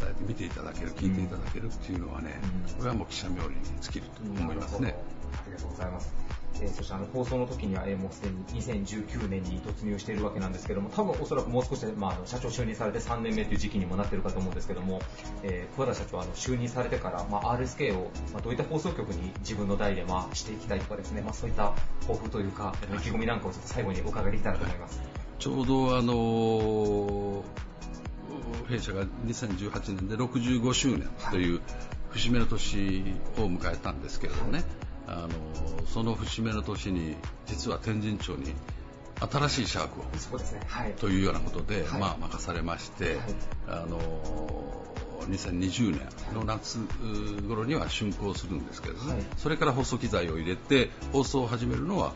[0.00, 4.96] 伝えて見ていただける、聞いていただけるっていうのはね、うんこれはもう記者冥利に尽きると思いますね。
[5.34, 6.23] ありがとうございます。
[6.60, 15.00] えーそしてあの放送の時には、えーもうすでに2019年に突入しているわけなんですけども、多分おそらくもう少しで、まあ、あの社長就任されて3年目という時期にもなっているかと思うんですけども、
[15.42, 25.00] えー、桑田社長はあの就任されてから、まあ、RSK を、まあ、どういった放送局に自分の代で、まあ、していきたいとかですね、まあ、そういった抱負というか、意気込みなんかをちょっと最後にお伺いできたらと思います。
[25.38, 27.44] ちょうどあの
[28.68, 31.60] 弊社が2018年で65周年という
[32.10, 33.04] 節目の年
[33.36, 34.62] を迎えたんですけれどもね、
[35.06, 38.54] あのその節目の年に実は天神町に
[39.20, 39.88] 新しい社屋を
[40.52, 40.60] ね。
[40.66, 40.92] はい。
[40.94, 42.00] というようなことで、はい。
[42.00, 43.16] まあ、任されまして、はい。
[43.68, 43.98] あの
[45.28, 46.00] 2020年
[46.34, 46.78] の夏
[47.48, 52.12] 頃には竣工するんですけれども、それから放送機材を入れて放送を始めるのは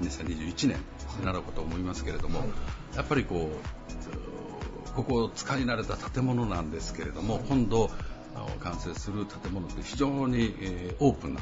[0.00, 0.78] 2021年
[1.18, 2.44] になろうかと思いますけれども、
[2.94, 7.90] やっぱりこうここ使い慣れた建物なんですけれども、今度
[8.62, 11.40] 完成する建物って非常に、えー、オープンな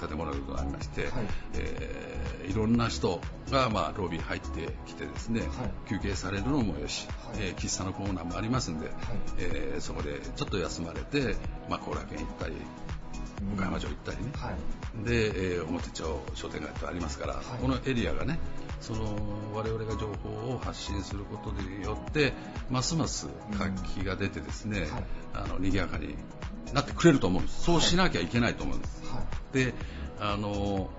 [0.00, 1.10] 建物でございまして、はい。
[1.54, 3.20] えー、いろんな人
[3.50, 5.48] が、まあ、ロビー入ってきてですね、はい、
[5.88, 8.96] 休憩されるのもよし、はい、えー、喫茶のコーナーもありますんで、はい。
[9.38, 11.36] えー、そこでちょっと休まれて
[11.68, 12.54] まあ、後楽園行ったり
[13.54, 18.38] 岡山城行ったりね、はい、で、えー、表町商店街とありますから、はい、このエリアがね
[18.80, 19.16] その
[19.54, 22.32] 我々が情報を発信することによって
[22.70, 23.28] ますます
[23.58, 26.14] 活気が出てですね、うんはい、あの賑やかに
[26.72, 27.64] なってくれると思うんです。
[27.64, 29.22] そうしなきゃいけないと思うんです、は
[29.52, 29.74] い、で
[30.20, 30.90] あの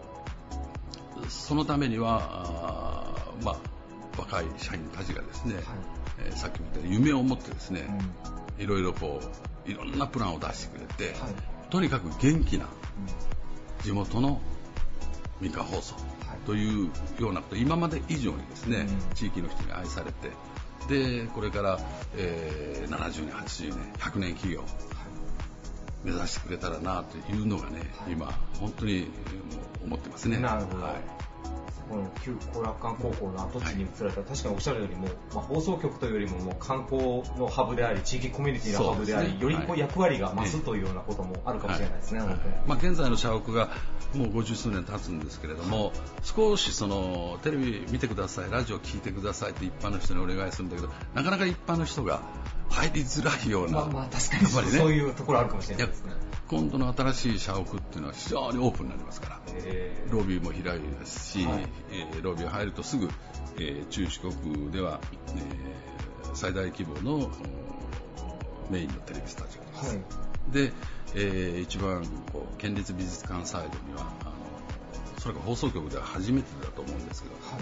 [1.29, 3.57] そのためにはあ、まあ、
[4.17, 5.63] 若い社員たちがですね、はい。
[6.25, 7.87] えー、さっきも言った夢を持ってですね、
[8.57, 9.21] うん、いろいろこ
[9.67, 11.15] ういろんなプランを出してくれて、
[11.71, 12.67] とにかく元気な
[13.81, 14.41] 地元の
[15.39, 15.95] 民間放送
[16.45, 20.31] というようなこと今まで以上にですね、地域の人に愛されて
[20.87, 21.79] でこれから、
[22.17, 24.63] えー、70年80年100年企業
[26.03, 28.25] 目指してくれたらなというのがね、今
[28.59, 29.07] 本当に
[29.85, 30.39] 思ってますね。
[30.39, 31.20] なるほど、はい
[31.91, 42.55] この旧後楽館高校の跡地に移られた、はい、確かにおっしゃるよりも、まあ、放送局というよりももう観光のハブであり地域コミュニティのハブであり、ね、よりこう役割が増すというようなこともあるかもしれないですね、はい、本当に。
[42.67, 43.69] まあ、現在の社屋が
[44.15, 52.21] もう50数年経つんですけれども、はい、少しそのテレビ見てくださいラジオ聞いてくださいって一般の人にお願いするんだけどなかなか一般の人が
[52.69, 56.13] 入りづらいような、まあ、まあ確かに、ね、そういうところあるかもしれないですね
[56.51, 59.39] 今度の新しい社屋っていうのは非常にオープンになりますから、
[60.11, 63.09] ロビーも広いですし、はい、えー、ロビー入るとすぐ、
[63.55, 64.99] えー、中四国では、
[65.29, 67.31] えー、最大規模の
[68.69, 69.95] メインのテレビスタジオです。
[69.95, 70.73] はい、で、
[71.15, 74.31] えー、一番こう県立美術館サイドにはあの
[75.19, 77.57] それが放送局では初めてだと思うんですけど、は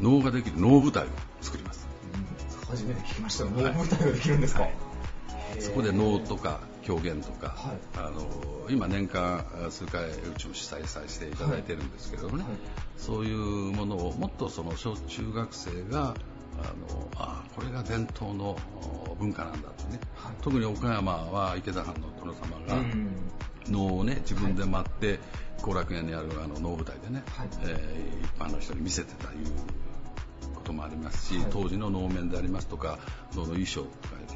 [0.00, 1.08] 能ができる能舞台を
[1.42, 1.86] 作ります。
[2.14, 3.44] うん、初めて聞きました。
[3.44, 4.66] 能舞台ができるんですか、
[5.60, 8.26] そこで能とか表現とか、はい、あの
[8.68, 12.52] 今年間数回うちも主催させていただいてるんですけどもね、はい。
[12.52, 12.60] はい、
[12.96, 13.36] そういう
[13.72, 16.14] ものをもっとその小中学生が
[16.58, 18.58] あのあこれが伝統の
[19.18, 20.00] 文化なんだとね、
[20.42, 22.82] 特に岡山は池田藩の殿様が
[23.68, 25.18] 能をね自分で待って
[25.62, 27.22] 後楽園にあるあの能舞台でね、
[27.62, 32.98] えー、一般の人に見せてたいうこともありますし、当時の能面でありますとか
[33.34, 34.26] 能の衣装とかね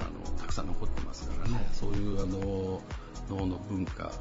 [0.00, 2.80] あのたくさん残ってますからね、はい、そういうあの
[3.28, 4.12] 能の文化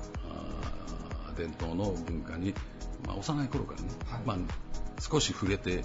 [1.36, 2.54] 伝統の文化に、
[3.06, 4.38] まあ、幼い頃からね、はい、まあ、
[5.02, 5.84] 少し触れて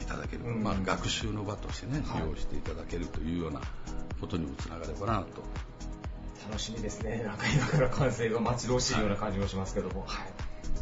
[0.00, 3.60] いただける、うん、まあ、学習の場としてね、利用していただけるというような
[4.20, 5.42] ことにもつながればなと。
[6.48, 7.22] 楽しみですね。
[7.24, 10.26] なんか今から完成が待ち遠しいような感じもしますけども、はい、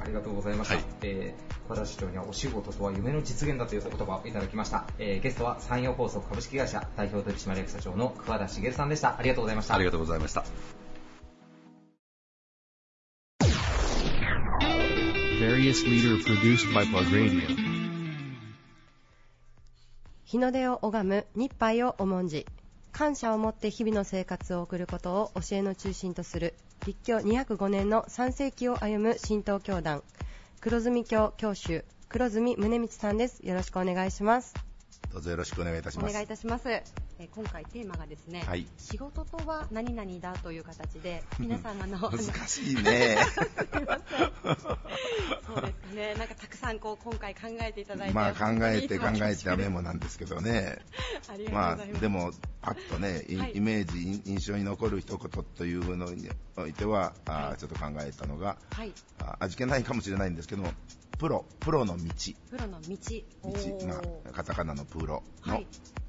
[0.01, 0.74] ありがとうございました。
[0.74, 4.87] はい、えー、和田市長にはお仕事とは夢の実現だというお言葉をいただきました。
[4.99, 9.18] えー、ゲストは山陽放送株式会社代表取締役社長の桑田茂さんでした。
[9.18, 9.74] ありがとうございました。
[9.74, 10.45] ありがとうございました。
[20.24, 22.47] 日の出を拝む日杯を重んじ
[22.93, 26.55] 感謝を持って日々の生活を送ることを教えの中心とする
[26.87, 30.05] 立教205年の3世紀を歩む神道教団。
[30.61, 33.41] 黒住教教主黒住宗光さんです。
[33.45, 34.55] よろしくお願いします。
[35.12, 36.11] どうぞよろしくお願いいたします。
[36.11, 43.17] お願いいたしますえ今回テーマがですね、はい、仕事とは何々だという形で皆さんあの難しいね。
[45.47, 46.14] そうですね。
[46.19, 50.79] なんかたくさんこう今回考えていただいてまあ考えて考えてメモなんですけどね。
[51.51, 57.12] まあでもパッとね、はい、イメージ印象に残る一言というのにおいては、はい、
[57.53, 60.73] あちょっと考えたのが、はい、あ味気ないかもしれないんですけども
[61.19, 62.05] プロプロの道。
[62.51, 62.97] プロの道。
[63.45, 65.62] 道、まあ、カタカナのプロの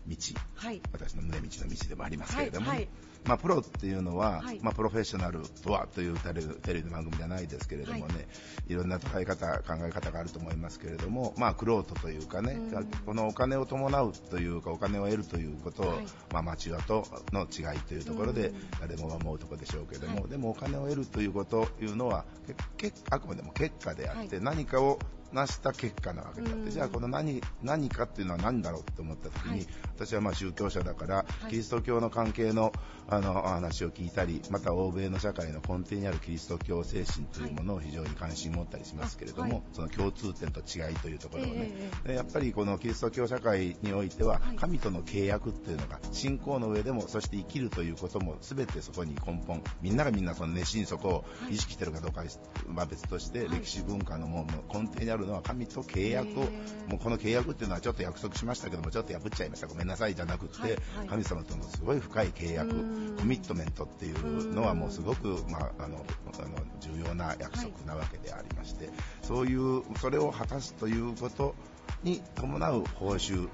[0.08, 0.16] 道、
[0.56, 2.90] はい、私の胸道の道でもありますけれども、はいはい、
[3.26, 8.26] まあ、プロっていうのは、はい、まあ、プロフェッショナルとはというテレビの番組じゃないですけれどもね、はい、
[8.70, 22.26] いろんな捉え方、考え方があると思いますけれども、まあ、クロートというかね、うん、このお金を伴うというか、お金を得るということを、はい、まあ、町屋との違いというところで、誰も思うところでしょうけれども、でもお金を得るというこというのは、
[23.10, 25.00] あくまでも結果であって、何かを
[25.32, 32.72] なした結果なわけであって、じゃあこの何何かっていうのは何だろうと思った時に、はい、私はまあ宗教者だから、はい、キリスト教の関係の
[33.10, 41.72] あの話を聞いたりまた欧米の社会の根底にあるキリスト教精神というものを非常に関心を持ったりしますけれども、はい、その共通点と違いというところをね、
[42.06, 52.24] えー、やっぱりこのキリスト教社会においては、神との契約っていうのが信仰の上でもそして生きるということも全てそこに根本みんながみんなその熱心にそこを意識してるかどうか
[52.76, 56.44] は別として、歴史文化のもの根底にあるるのは神と契約を、
[56.88, 60.16] もうこの契約っていうのはちょっと約束しましたけども、ちょっと破っちゃいました、ごめんなさい。
[60.16, 62.70] じゃなくて、神様とのすごい深い契約、
[63.18, 66.06] コミットメントっていうのはもうすごく、まあ、あの
[66.40, 68.90] あの重要な約束なわけでありまして、
[69.22, 71.56] そういう、それを果たすということ
[72.04, 73.48] に伴う報酬、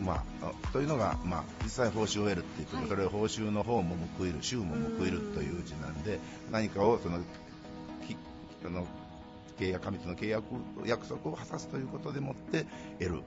[0.00, 6.18] まあ、というのが、まあ、実際報酬を得るっていうこと、はい、それを報酬の方も報いる、週も報いるという字なんで、
[6.50, 7.18] 何かをその
[8.06, 8.16] き
[8.64, 8.86] あの
[9.62, 10.44] 契約、神との契約、
[10.84, 12.66] 約束を果たすということでもって
[12.98, 13.22] 得る。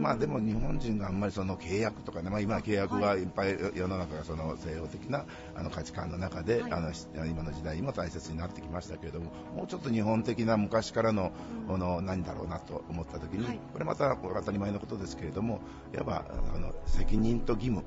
[0.00, 3.22] まあでも日本人があんまりその契約とかね、まあ、今契約はい。
[3.22, 6.92] っぱい世の中がその西洋的なあの価値観の中で、はい、あの
[7.26, 11.32] 今の時代にも大切になってきましたけれどももうちょっと日本的な昔からの
[11.68, 15.60] この何だろうなと思った時に、はい、これまた当たり前のことですけれども
[15.94, 17.84] いわばあの責任と義務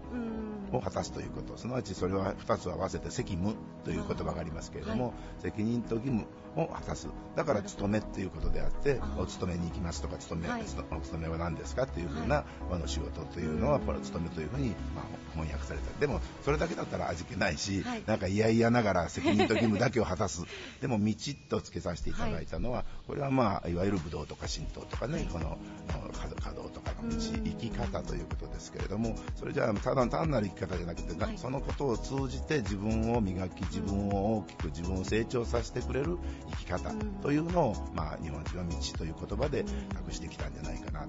[0.72, 1.58] を果たすということ。
[1.58, 6.26] すなわちそれは2つ合わせて責務という言葉がありますけれども、はい、責任と義務
[6.56, 7.08] を果たす。
[7.36, 11.84] だから勤めっていうことであってお勤めに行きますとか勤め、はい、お勤めは何ですか？
[11.84, 15.04] っていうふうな、あの仕事というのはこれ勤めというふうに、まあ、
[15.34, 16.00] 翻訳された。
[16.00, 20.44] でもそれだけだったら味気ないし、はい、なんか嫌々ながら責任と義務だけを果たす。
[20.82, 21.14] でも道
[21.50, 36.18] とつけさせていただいたのは、これはまあいわゆる武道とか神道とかね、この稼働とかの道生き方ということですけれどもそれじゃあただ単なる生き方じゃなくて、そのことを通じて自分を磨き自分を大きく自分を成長させてくれる
[36.52, 36.92] 生き方
[37.22, 41.08] というのを、まあ、日本人は道という言葉で託してきたんじゃないかなと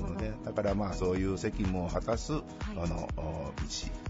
[0.00, 2.38] 思うのでだからまあそういう責務を果たす、あ
[2.86, 3.50] の道。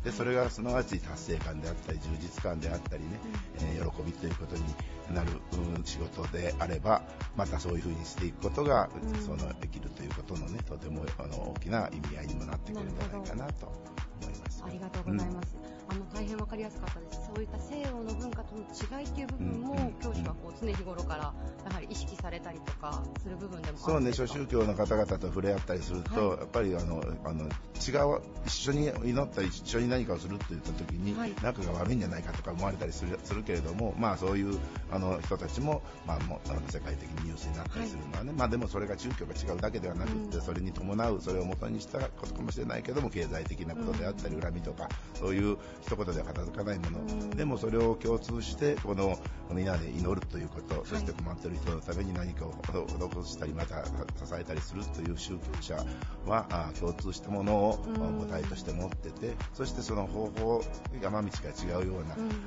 [0.04, 3.10] でそれがすなわち達成感であったり充実感であったりね、
[3.58, 4.62] えー、喜びということに
[5.14, 5.30] なる、
[5.84, 7.02] 仕事であれば
[7.36, 8.88] またそういうふうにしていくことが、
[9.24, 13.66] そのできるということのねとてもあの大きな意味合いにもなってくるんじゃないかなと
[14.22, 14.62] 思います。
[14.66, 15.56] ありがとうございます。
[15.74, 17.20] うんあの大変わかりやすかったです。
[17.34, 21.34] そういった西洋の文化との違いっていう部分も、教師はこう常日頃から
[21.68, 34.58] やはり意識されたりとかする部分でもそうね、諸宗教の方々と触れ合ったりすると、はい、やっぱりあのあの違う一緒に祈ったり一緒に何かをするって言った時に、はい、仲が悪いんじゃないかとか思われたりするするけれども、まあそういう
[34.92, 49.18] あの人たちもまあもうあの世界的にニュースになったりするのはね、はい、まあでもそれが宗教が違うだけではなくて、うん、それに伴うそれを元にしたことかもしれないけども経済的なことであったり、恨みとかそういう一言では片付かかないもの、でもそれを共通してこの
[49.50, 52.54] みんなで祈るということ、そして困っている人のために何かを
[53.22, 53.90] 施したりまた支
[54.38, 55.84] えたりするという宗教者
[56.26, 56.46] は
[56.78, 60.62] 共通したものを母体として持っててそしてその方法
[61.02, 61.94] 山道が違うよ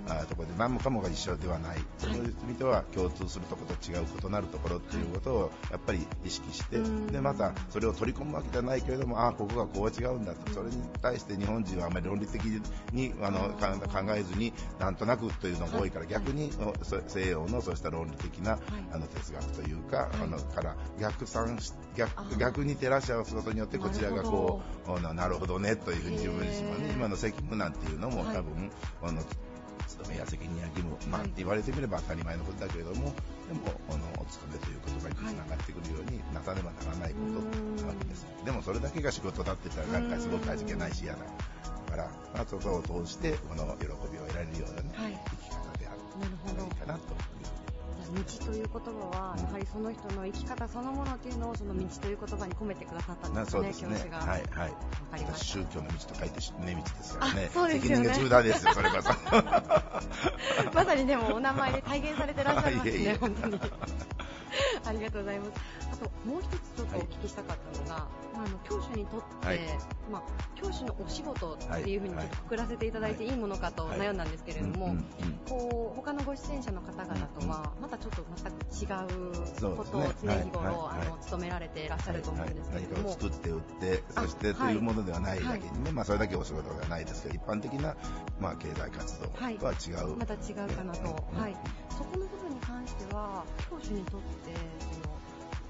[0.07, 1.77] うな、ところで何もかもが一緒ではない。
[1.97, 6.79] その意味では共通するところと違う異なるところっていうことをやっぱり意識して
[7.11, 10.51] でまたそれを取り込むわけじゃないけれどもああここがこう違うんだと。
[10.53, 12.43] それに対して日本人はあまり論理的
[12.91, 16.51] にあの考考えずになんとなくというのが多いから、逆に
[17.07, 18.59] 西洋のそうした論理的な、
[18.91, 21.57] あの哲学というか、あのから逆算
[21.95, 28.71] 逆逆に照らし合わすことによってこちらがこうななるほどねというふうに自分自身はね今の責務なんていうのも多分、
[29.01, 29.21] あの
[30.03, 33.15] 務めや責任や義務、まあ、言われてみれば当たり前のことだけれども、
[33.47, 38.27] でも、あの、お勤めという言葉につながってくるようになさねばならないことなわけです。
[38.45, 41.19] でも、それだけが仕事だって言ったら、なんかすごく味気ないし嫌な。
[41.93, 45.99] から、まあ、そこを通してこの喜びを得られるような、ねはい、生き方である。
[46.57, 47.13] といいかなと
[48.13, 54.17] 道という言葉は、やはりその人の生き方そのものっていうのをその道という言葉に込めてくださったんですね、すね教師が。
[54.19, 54.73] はい、はい。
[55.25, 57.49] 私、宗教の道と書いて、ね、道ですからね。
[57.53, 58.05] そうですよね。
[58.05, 59.09] 責任が重大ですよ、それこそ。
[60.73, 63.59] まさにでも、お名前で体現されてらっしゃいますね、いえいえ本当に。
[64.85, 65.51] ありがとうございます。
[65.91, 69.59] あと、もう一つちょっとお聞きしたかったのが、はい、まあ、あの教師にとって、はい、
[70.11, 70.23] まあ、
[70.55, 73.33] 教師のお仕事っていうふうにちょっとくくらせていただいてい。
[73.33, 74.95] いものかと悩んだんですけれども、
[75.47, 84.77] こう他のご出演者の方々とはまたちょっと全く違うことを常日頃、あの務められていらっしゃると思うんですけれども、何かを作って売ってそしてとい。
[84.77, 85.43] うものではない。
[85.43, 87.05] だけにね、まあ、それだけお仕事ではない。
[87.05, 87.95] ですけど一般的な、
[88.39, 91.57] まあ、経済活動とは違う、また違うかなと、はい、
[91.89, 95.15] そこの部分に関しては教師にとってその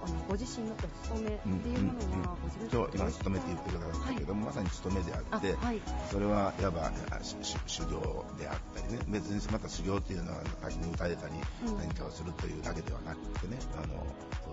[0.04, 0.78] あのご自身のお
[1.08, 2.00] 勤めっていうもの
[2.30, 5.82] は、ご自分で、今、勤めって言ってくださったけども、はい、まさに勤めであって、はい、
[6.12, 6.92] それはいわば
[7.22, 11.34] 修行であったりね、別にまた修行っていうのは、滝に打たれたり、
[11.78, 14.04] 何かをするというだけではなくてね、あの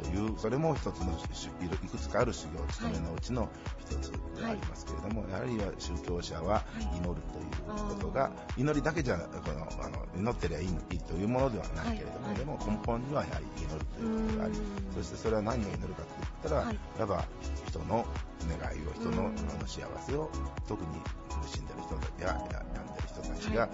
[0.02, 3.48] そういう、それも一つの、いくつかある修行、勤めのうちの
[3.80, 6.62] 一つでありますけれども、やはり宗教者は
[6.94, 14.54] 祈るということが、祈りだけじゃこのあの祈ってりゃいいというものではないけれども、でも根本にはやはり祈るということがあり、
[14.94, 17.24] そしてそれは何を祈るかって言ったら、はい、いわば
[17.66, 18.06] 人の
[18.48, 20.30] 願いを人の,、あの幸せを
[20.66, 20.88] 特に
[21.42, 23.68] 苦しんでる人や病んでる人たちが、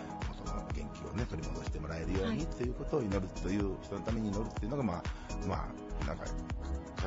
[0.44, 5.02] その元気気をね取り戻してもらえるようにっていうことを祈るという人のために祈るっていうのがまあ
[5.46, 5.68] ま
[6.02, 6.32] あなんかか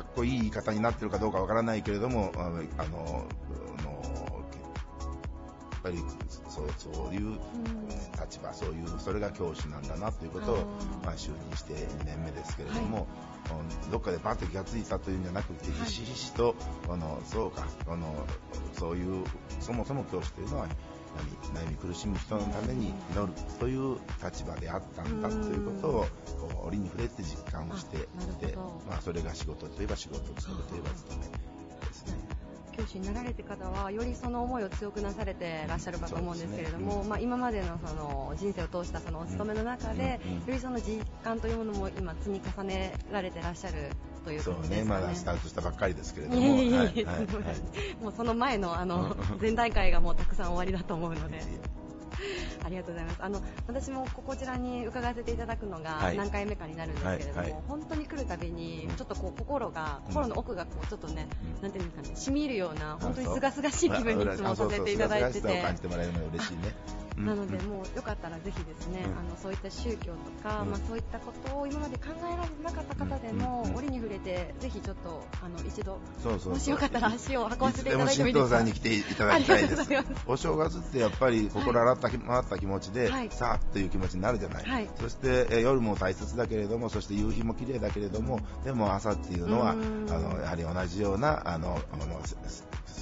[0.02, 2.62] っこいい言い方になってるかどうかわからないけれどもあの
[5.82, 5.98] ぱり
[6.48, 7.38] そうそういう
[8.20, 10.56] 立場、そういうそれが教師なんだなということを
[11.04, 13.02] まあ、就任して2年目ですけれども、は
[13.88, 16.54] い、どっかでパッと気がついたというんじゃなくて、ひしひしと、
[16.88, 18.26] あのそうかあの、
[18.78, 19.24] そういう
[19.60, 20.66] そもそも教師というのは
[21.54, 26.06] 悩み苦しむ人のために祈るという立場であったんだということを
[26.66, 28.00] 折に触れて実感をしてい
[28.46, 28.54] て、
[28.88, 32.39] まあ、それが仕事といえば仕事務めといえば務め
[32.70, 43.90] 教師になられて方はよりその思いを強くなされてらっしゃるかと思うんですけれども、ねうん、まあ、今までのその人生を通したそのお勤めの中で、うんうん、よりその実感というものも今積み重ねられてらっしゃる
[44.24, 46.42] というそうね、まだスタートしたばっかりですけれども、
[48.02, 51.40] もうその前のあの前段階がもうたくさん終わりだと思うので。
[52.64, 53.18] ありがとうございます。
[53.20, 57.50] あの私もこちらに伺わせていただくのが何回目かになるんですけれども、はい。
[57.50, 57.52] はい。
[57.52, 65.74] はい、本当に来るたびにちょっとこう心が、心の奥がこうちょっとね、うん、なんていうんですかね、染み入るような本当に清々しい気分にいつもさせていただいてて。
[65.80, 66.74] てもらえるの嬉しいね。
[67.24, 75.98] なので、もうよかったらぜひですね、あのそういった宗教とか、まあ、そういったことを今まで考えられなかった方でも、折に触れて、ぜひちょっとあの一度
[76.50, 78.56] もしよかったら足を運ばせていただいてもいいですか。
[78.56, 79.90] さんに来ていただきたいです。
[80.26, 84.88] お正月ってやっぱり心洗った回った気持ちで、さあという気持ちになるじゃない。
[85.00, 92.20] そしてえ夜も大切だけれども、そして夕日も綺麗だけれども、でも朝っていうのはあのやはり同じようなあのあの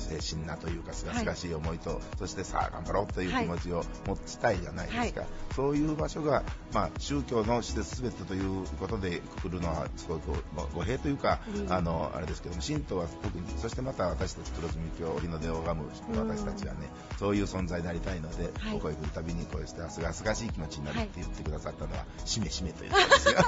[0.08, 5.20] 精神なというか、すがすがしい思いと、はい、そしてさあ頑張ろうという気持ちを持ちたいじゃないですか。
[5.20, 6.42] はい、そういう場所が、
[6.72, 10.32] まあ、宗教の施設すべてということでくくるのは、すごく
[10.74, 23.34] 語弊というか、うん、あの、あれですけども、神道は特に、そしてまた私たち黒住教、日の出を拝む私たちはね、うん、そういう存在になりたいので、はい、ここへ来るたびにこうして、すがすがしい気持ちになるって言ってくださったのは、しめしめという ことですよ。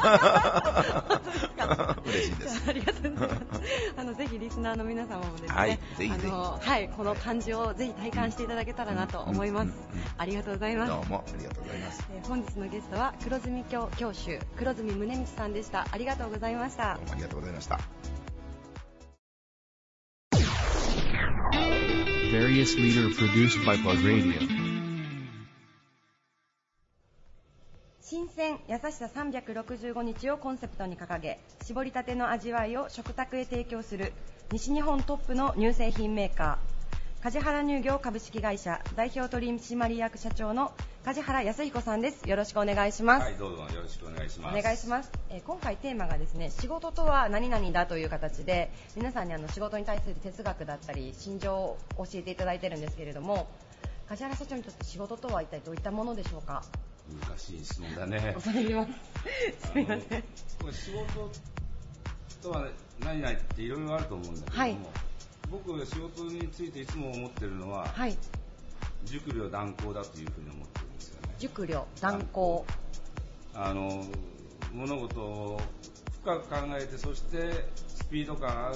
[2.05, 2.63] 嬉しいです。
[2.69, 3.41] ありがとうございます。
[3.97, 6.27] あの、ぜひリスナーの皆様もですね、はい、ぜひぜひ。
[6.29, 9.71] はい、この感じをぜひ体感していただけたらなと思います。
[10.19, 10.91] ありがとうございます。
[10.93, 12.09] どうもありがとうございます。
[12.13, 15.87] えー、本日のゲストは黒住教教習黒住宗道さんでした。
[15.91, 16.95] ありがとうございました。
[16.95, 17.81] どうもありがとうございました。
[22.33, 24.71] Various leader produced by Plug Radio.
[28.03, 34.13] 新鮮優しさ365日をコンセプトに掲げ絞りたての味わいを食卓へ提供する
[34.51, 36.80] 西日本トップの乳製品メーカー
[37.23, 40.73] 梶原乳業株式会社代表取締役社長の
[41.05, 42.27] 梶原康彦さんです。
[42.27, 43.25] よろしくお願いします。
[43.25, 44.59] はいどうぞよろしくお願いします。
[44.59, 53.49] お願いします、えー、今回テーマがですね仕事とは何々だという形で皆さんにあの仕事に対する哲学だったり心情を教えていただいてるんですけれども
[54.09, 56.63] 梶原社長にとって仕事とは一体どういったものでしょうか？
[57.29, 58.33] 難しい質問だね。
[58.35, 58.93] 恐れ入ります。
[59.69, 60.25] すみません。
[60.73, 61.31] 仕事
[62.41, 62.67] とは
[63.01, 64.77] 何々っていろいろあると思うんだけども、はい、
[65.51, 68.17] 僕が仕事についていつも思ってるのは、はい、
[69.05, 71.35] 熟慮断行だというふうに思ってるんですよね。
[71.39, 72.65] 熟慮断行。
[73.55, 74.05] あの
[74.73, 75.61] 物事を
[76.23, 78.73] 深く考えてそしてスピード感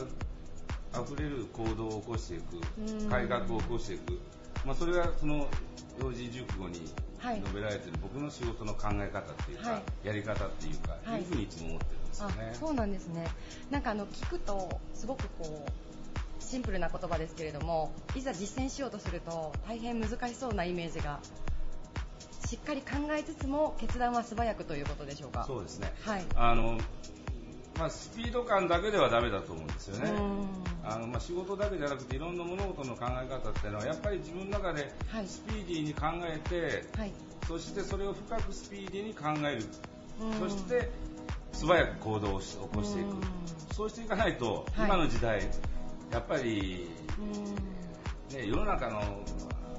[0.93, 4.19] あふれる行動を起こしていく改革を起こしていく、
[4.65, 5.47] まあ、それがその
[6.01, 12.35] 幼児熟語に述べられている僕の仕事の考え方っていうか、はい、やり方っていうか、はい、いうふうにいつも思ってるんですよね。
[12.53, 13.27] そうなんですね。
[13.71, 15.84] なんかあの聞くとすごくこう
[16.45, 21.21] シンプルな言葉ですけれども、いざ実践しようとすると大変難しそうなイメージが。
[22.47, 25.45] しっかり考えつつも決断は素早くということでしょうか？
[25.47, 25.93] そうですね。
[26.03, 26.25] はい。
[26.37, 26.79] あの
[27.77, 30.13] まあ、スピード感だけではダメだと思うんですよね。
[30.85, 34.93] あのまあ、仕事だけじゃなくていろんな物事の考え方っていうのはやっぱり自分の中で
[35.27, 37.13] スピーディーに考えて、はい、
[37.49, 39.65] そしてそれを深くスピーディーに考える、
[40.39, 40.91] そして
[41.53, 45.41] 素早く行動を起こしていく、そうしていかないと、今の時代、
[46.15, 46.89] やっぱり、
[48.33, 49.03] ね、世の中の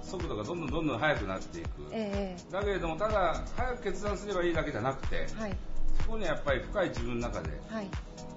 [0.03, 5.55] 速度がどんどんどんどん速くなっていく、えー、だけれどもただ早く決断すればいいだけじゃなくて、はい、
[6.01, 7.51] そこにやっぱり深い自分の中で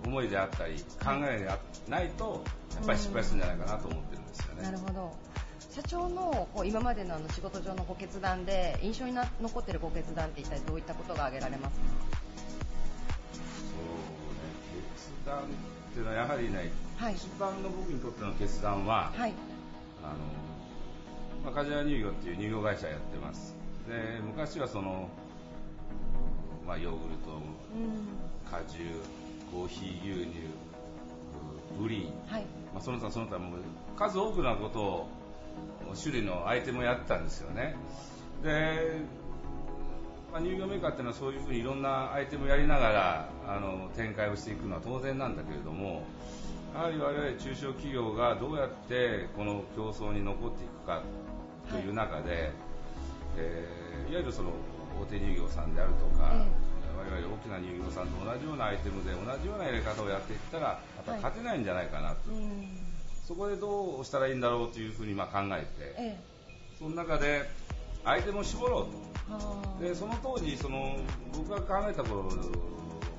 [0.07, 1.51] 思いであったり、考えで
[1.91, 2.45] ないと
[2.77, 4.63] やっぱり失敗するんじゃないかなと思ってるんですよね。
[4.63, 5.13] なるほど。
[5.75, 11.83] 社長のこう今までのあの仕事上のご決断で印象に残っているご決断って一体どういったことが挙げられますか？
[13.35, 13.83] そう
[14.33, 14.47] ね
[14.95, 15.43] 決断
[15.99, 19.35] っていうのはやはりね、はい、一番の僕にとっての決断は、はい、
[20.05, 20.15] あの
[21.45, 23.57] まあ、梶原乳業っていう乳業会社やってます。
[23.89, 25.09] で昔はその
[26.67, 27.41] まあ、ヨーグルト、
[28.51, 28.85] 果汁
[29.51, 30.39] コーヒー牛乳
[31.83, 32.43] プリン、はい。
[32.75, 33.57] まあ、その他その他も
[33.97, 35.09] 数多くのことを
[36.01, 37.75] 種類のアイテムをやったんですよね。
[38.45, 39.01] で
[40.33, 46.03] まあ、乳業メーカーっていうのはそういうふうにいろんなアイテムをやりながらあの展開をしていくのは当然なんだけれども
[46.75, 51.03] やはり我々中小企業がどうやってこの競争に残っていくか
[51.71, 52.53] という中で、はい
[53.37, 54.51] えー、いわゆるその
[55.01, 62.43] 大手乳業さんであるとか、えー、我々大きな乳業さんと同じようなアイテムで同じようなやり方をやっていったらやっぱり勝てないんじゃないかなと、はい、
[63.27, 65.67] そこでどうしたらいいんだろうというふうにまあ考えて、
[65.97, 67.49] えー、その中で
[68.05, 69.08] アイテムを絞ろうと
[69.81, 70.97] でその当時その
[71.33, 72.29] 僕が考えた頃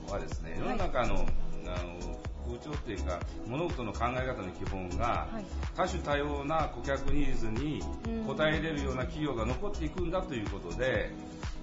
[0.10, 5.46] はですね世の中の,、あの風潮っていうか物事の考え方の基本が、はい、
[5.76, 7.82] 多種多様な顧客ニーズに
[8.28, 11.12] 応えれるような企業が残っていくんだということで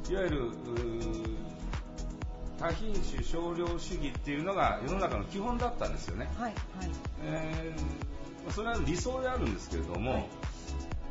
[0.09, 0.51] いわゆる
[2.59, 6.27] 多品種少量主義っていうのが世の中の基本だったんですよね。
[6.39, 6.91] はいはい。
[7.23, 10.27] えー、それは理想であるんですけれども、はい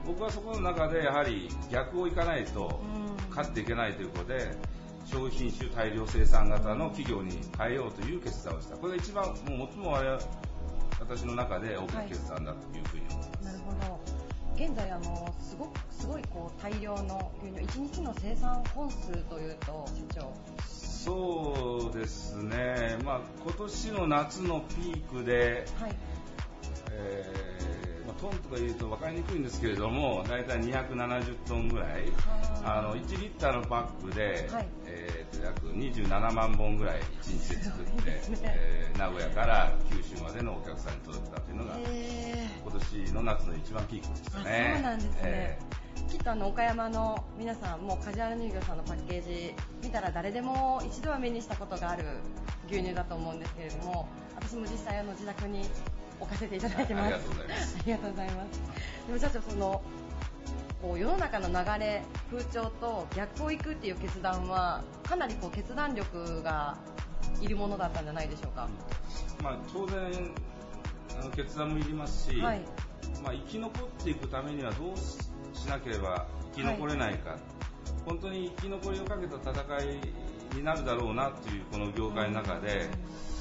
[0.05, 2.79] 僕はそこの中でやはり逆をいかないと
[3.29, 4.51] 勝っていけないということで、
[5.05, 8.75] 商品種大量生産型の企業に変えようという決断をした。
[8.75, 9.91] これが一番、もう最も
[10.99, 13.29] 私の中で大きな決断だというふうに思います。
[13.29, 14.25] はい、なるほど。
[14.55, 20.33] 現在あのすごくすごいこう大量の牛乳1日の生産本数というと社長
[20.65, 25.95] そうですね、まあ、今年の夏のピークで、はい
[26.89, 27.84] えー
[28.19, 32.11] トンとか言うと分かりにくいんですけれども大体270トンぐらい。
[32.67, 38.21] あの1リッターのパックで、はい、えー、と約27万本ぐらい1日で作って、ね。
[38.43, 44.71] えー、名古屋から九州までのお客さんに届けたというのが今年の夏の一番ピークでしたね。
[44.73, 49.53] そうなんですね、えー、きっとあの岡山の皆さんも梶原乳業さんのパッケージ
[49.83, 52.03] 見たら誰でも一度は目にしたことがある
[52.67, 55.61] 牛乳だと思うんですけれども私も実際あの自宅に
[56.25, 57.13] 置かせていただいてます。
[57.13, 57.77] ありがとうございます。
[57.79, 58.61] ありがとうございます。
[59.07, 59.81] でも社長その
[60.81, 66.77] こう世の中の流れ風潮と逆を行くっていう決断はかなりこう決断力が
[67.41, 68.67] いるものだったんじゃないでしょうか。
[69.41, 70.33] まあ当然
[71.19, 72.61] あの決断もいりますし、はい、
[73.23, 74.97] まあ生き残っていくためにはどう
[75.57, 77.39] しなければ生き残れないか、はい、
[78.05, 82.81] 本当に生き残りをかけた戦いになるだろうなというこの業界の中で。
[82.81, 83.35] うん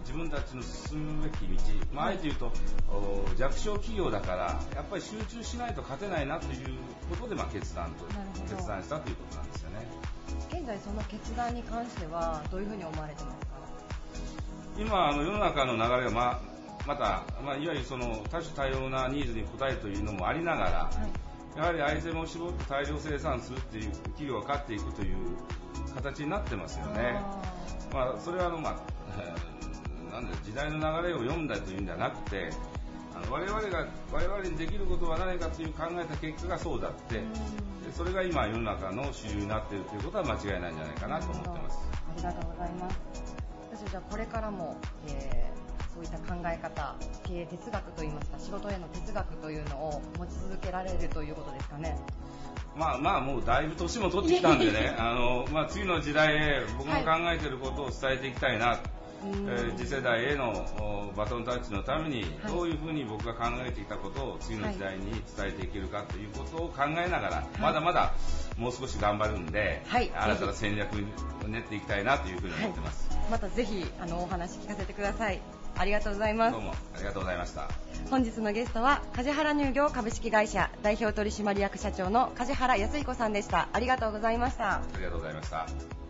[0.00, 1.56] 自分たちの進むべき道、
[1.92, 2.52] まあ、あえて言うと、
[3.36, 6.68] 弱小企業だからやっぱり集中しないと勝てないなという
[7.10, 8.04] ことで、まあ、決断と
[8.48, 9.86] 決断したということなんですよね。
[10.50, 13.54] 現在その決断に関してはどういうふうに思われてますか？
[14.78, 16.40] 今あの世の中の流れが、まあ、
[16.86, 20.90] また、まあ、いわゆるその多種多様なニーズに応えるというのもありながら、は
[21.56, 25.16] い、やはりアイテムを絞って大量生産するっていう企業が勝っていくという
[25.94, 27.20] 形になってますよね。
[27.92, 28.93] まあ、それはあの、まあ
[30.10, 32.50] なんだ時代の流れを読んだというんではなくて
[33.14, 37.22] あの我々が我々にできることは何かという考えた結果がそうだって
[37.96, 41.78] それが今世の中の主流になっているということは間違いないんじゃないかなと思ってます。
[41.92, 42.98] ありがとうございます。
[43.72, 44.76] 私じゃあこれからも、
[45.08, 51.96] えー、そういった考え方経営哲学といいますか仕事への哲学というのを持ち続けられるということですかね。
[52.76, 58.78] まあまあもうだいぶ年も取ってきたんでねあの、まあ、次の時代へ僕の考えていることを伝えていきたいな、はい
[59.24, 68.14] えー、次世代へのバトンタッチのためにどういうふうに僕が考えていたことを次の時代に伝えていけるかということを考えながら、まだまだ
[68.58, 70.92] もう少し頑張るんで、はい、新たな戦略
[71.44, 75.40] を練っていきたいなというふうに思ってます、はい、またぜひあのお話聞かせてください。
[75.76, 76.52] ありがとうございます。
[76.52, 77.68] どうもありがとうございました。
[78.10, 83.68] 本日のゲストは梶原乳業株式会社代表取締役社長の梶原康彦さんでした。
[83.72, 84.74] ありがとうございました。
[84.74, 86.03] ありがとうございました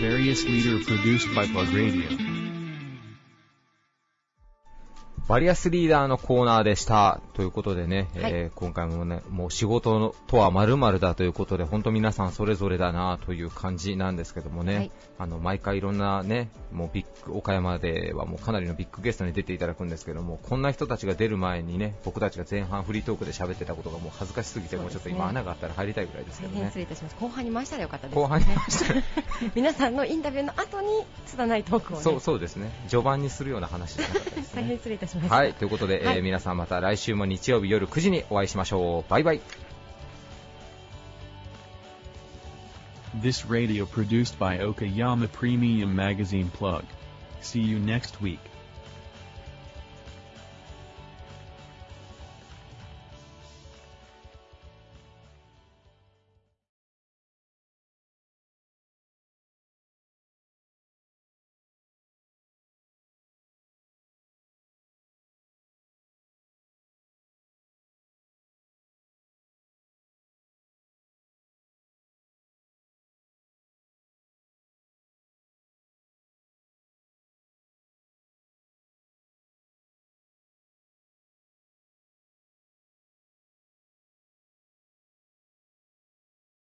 [0.00, 2.29] various leader produced by Plug Radio.
[5.30, 7.20] バリアスリーダーのコーナーでした。
[7.34, 26.66] ということでね、はい、えー、今回もね、もう仕事のとは〇〇だということで、本当皆さんそれぞれだなという感じなんですけどもね、はい、あの、毎回いろんなね、もうビッグ、岡山ではもうかなりのビッグゲストに出ていただくんですけども、こんな人たちが出る前にね、僕たちが前半フリートークで喋ってたことがもう恥ずかしすぎて、もうちょっと今穴があったら入りたいぐらいですけどね。
[26.66, 27.14] 失礼いたします。
[27.20, 28.20] 後半に回したらよかったです、ね。
[28.20, 29.02] 後半に回したら。
[29.54, 30.88] 皆さんのインタビューの後に、
[31.26, 32.72] 拙いトークを、ね、そう、そうですね。
[32.88, 34.62] 序盤にするような話じゃなかったです、ね。
[34.62, 35.19] 大変失礼いたしました。
[35.28, 39.10] はい、ということで、はい、えー、皆さんまた来週も日曜日夜9時にお会いしましょう。
[39.10, 39.40] バイバイ。
[43.20, 46.84] This radio produced by Okayama Premium Magazine Plug.
[47.42, 48.49] See you next week.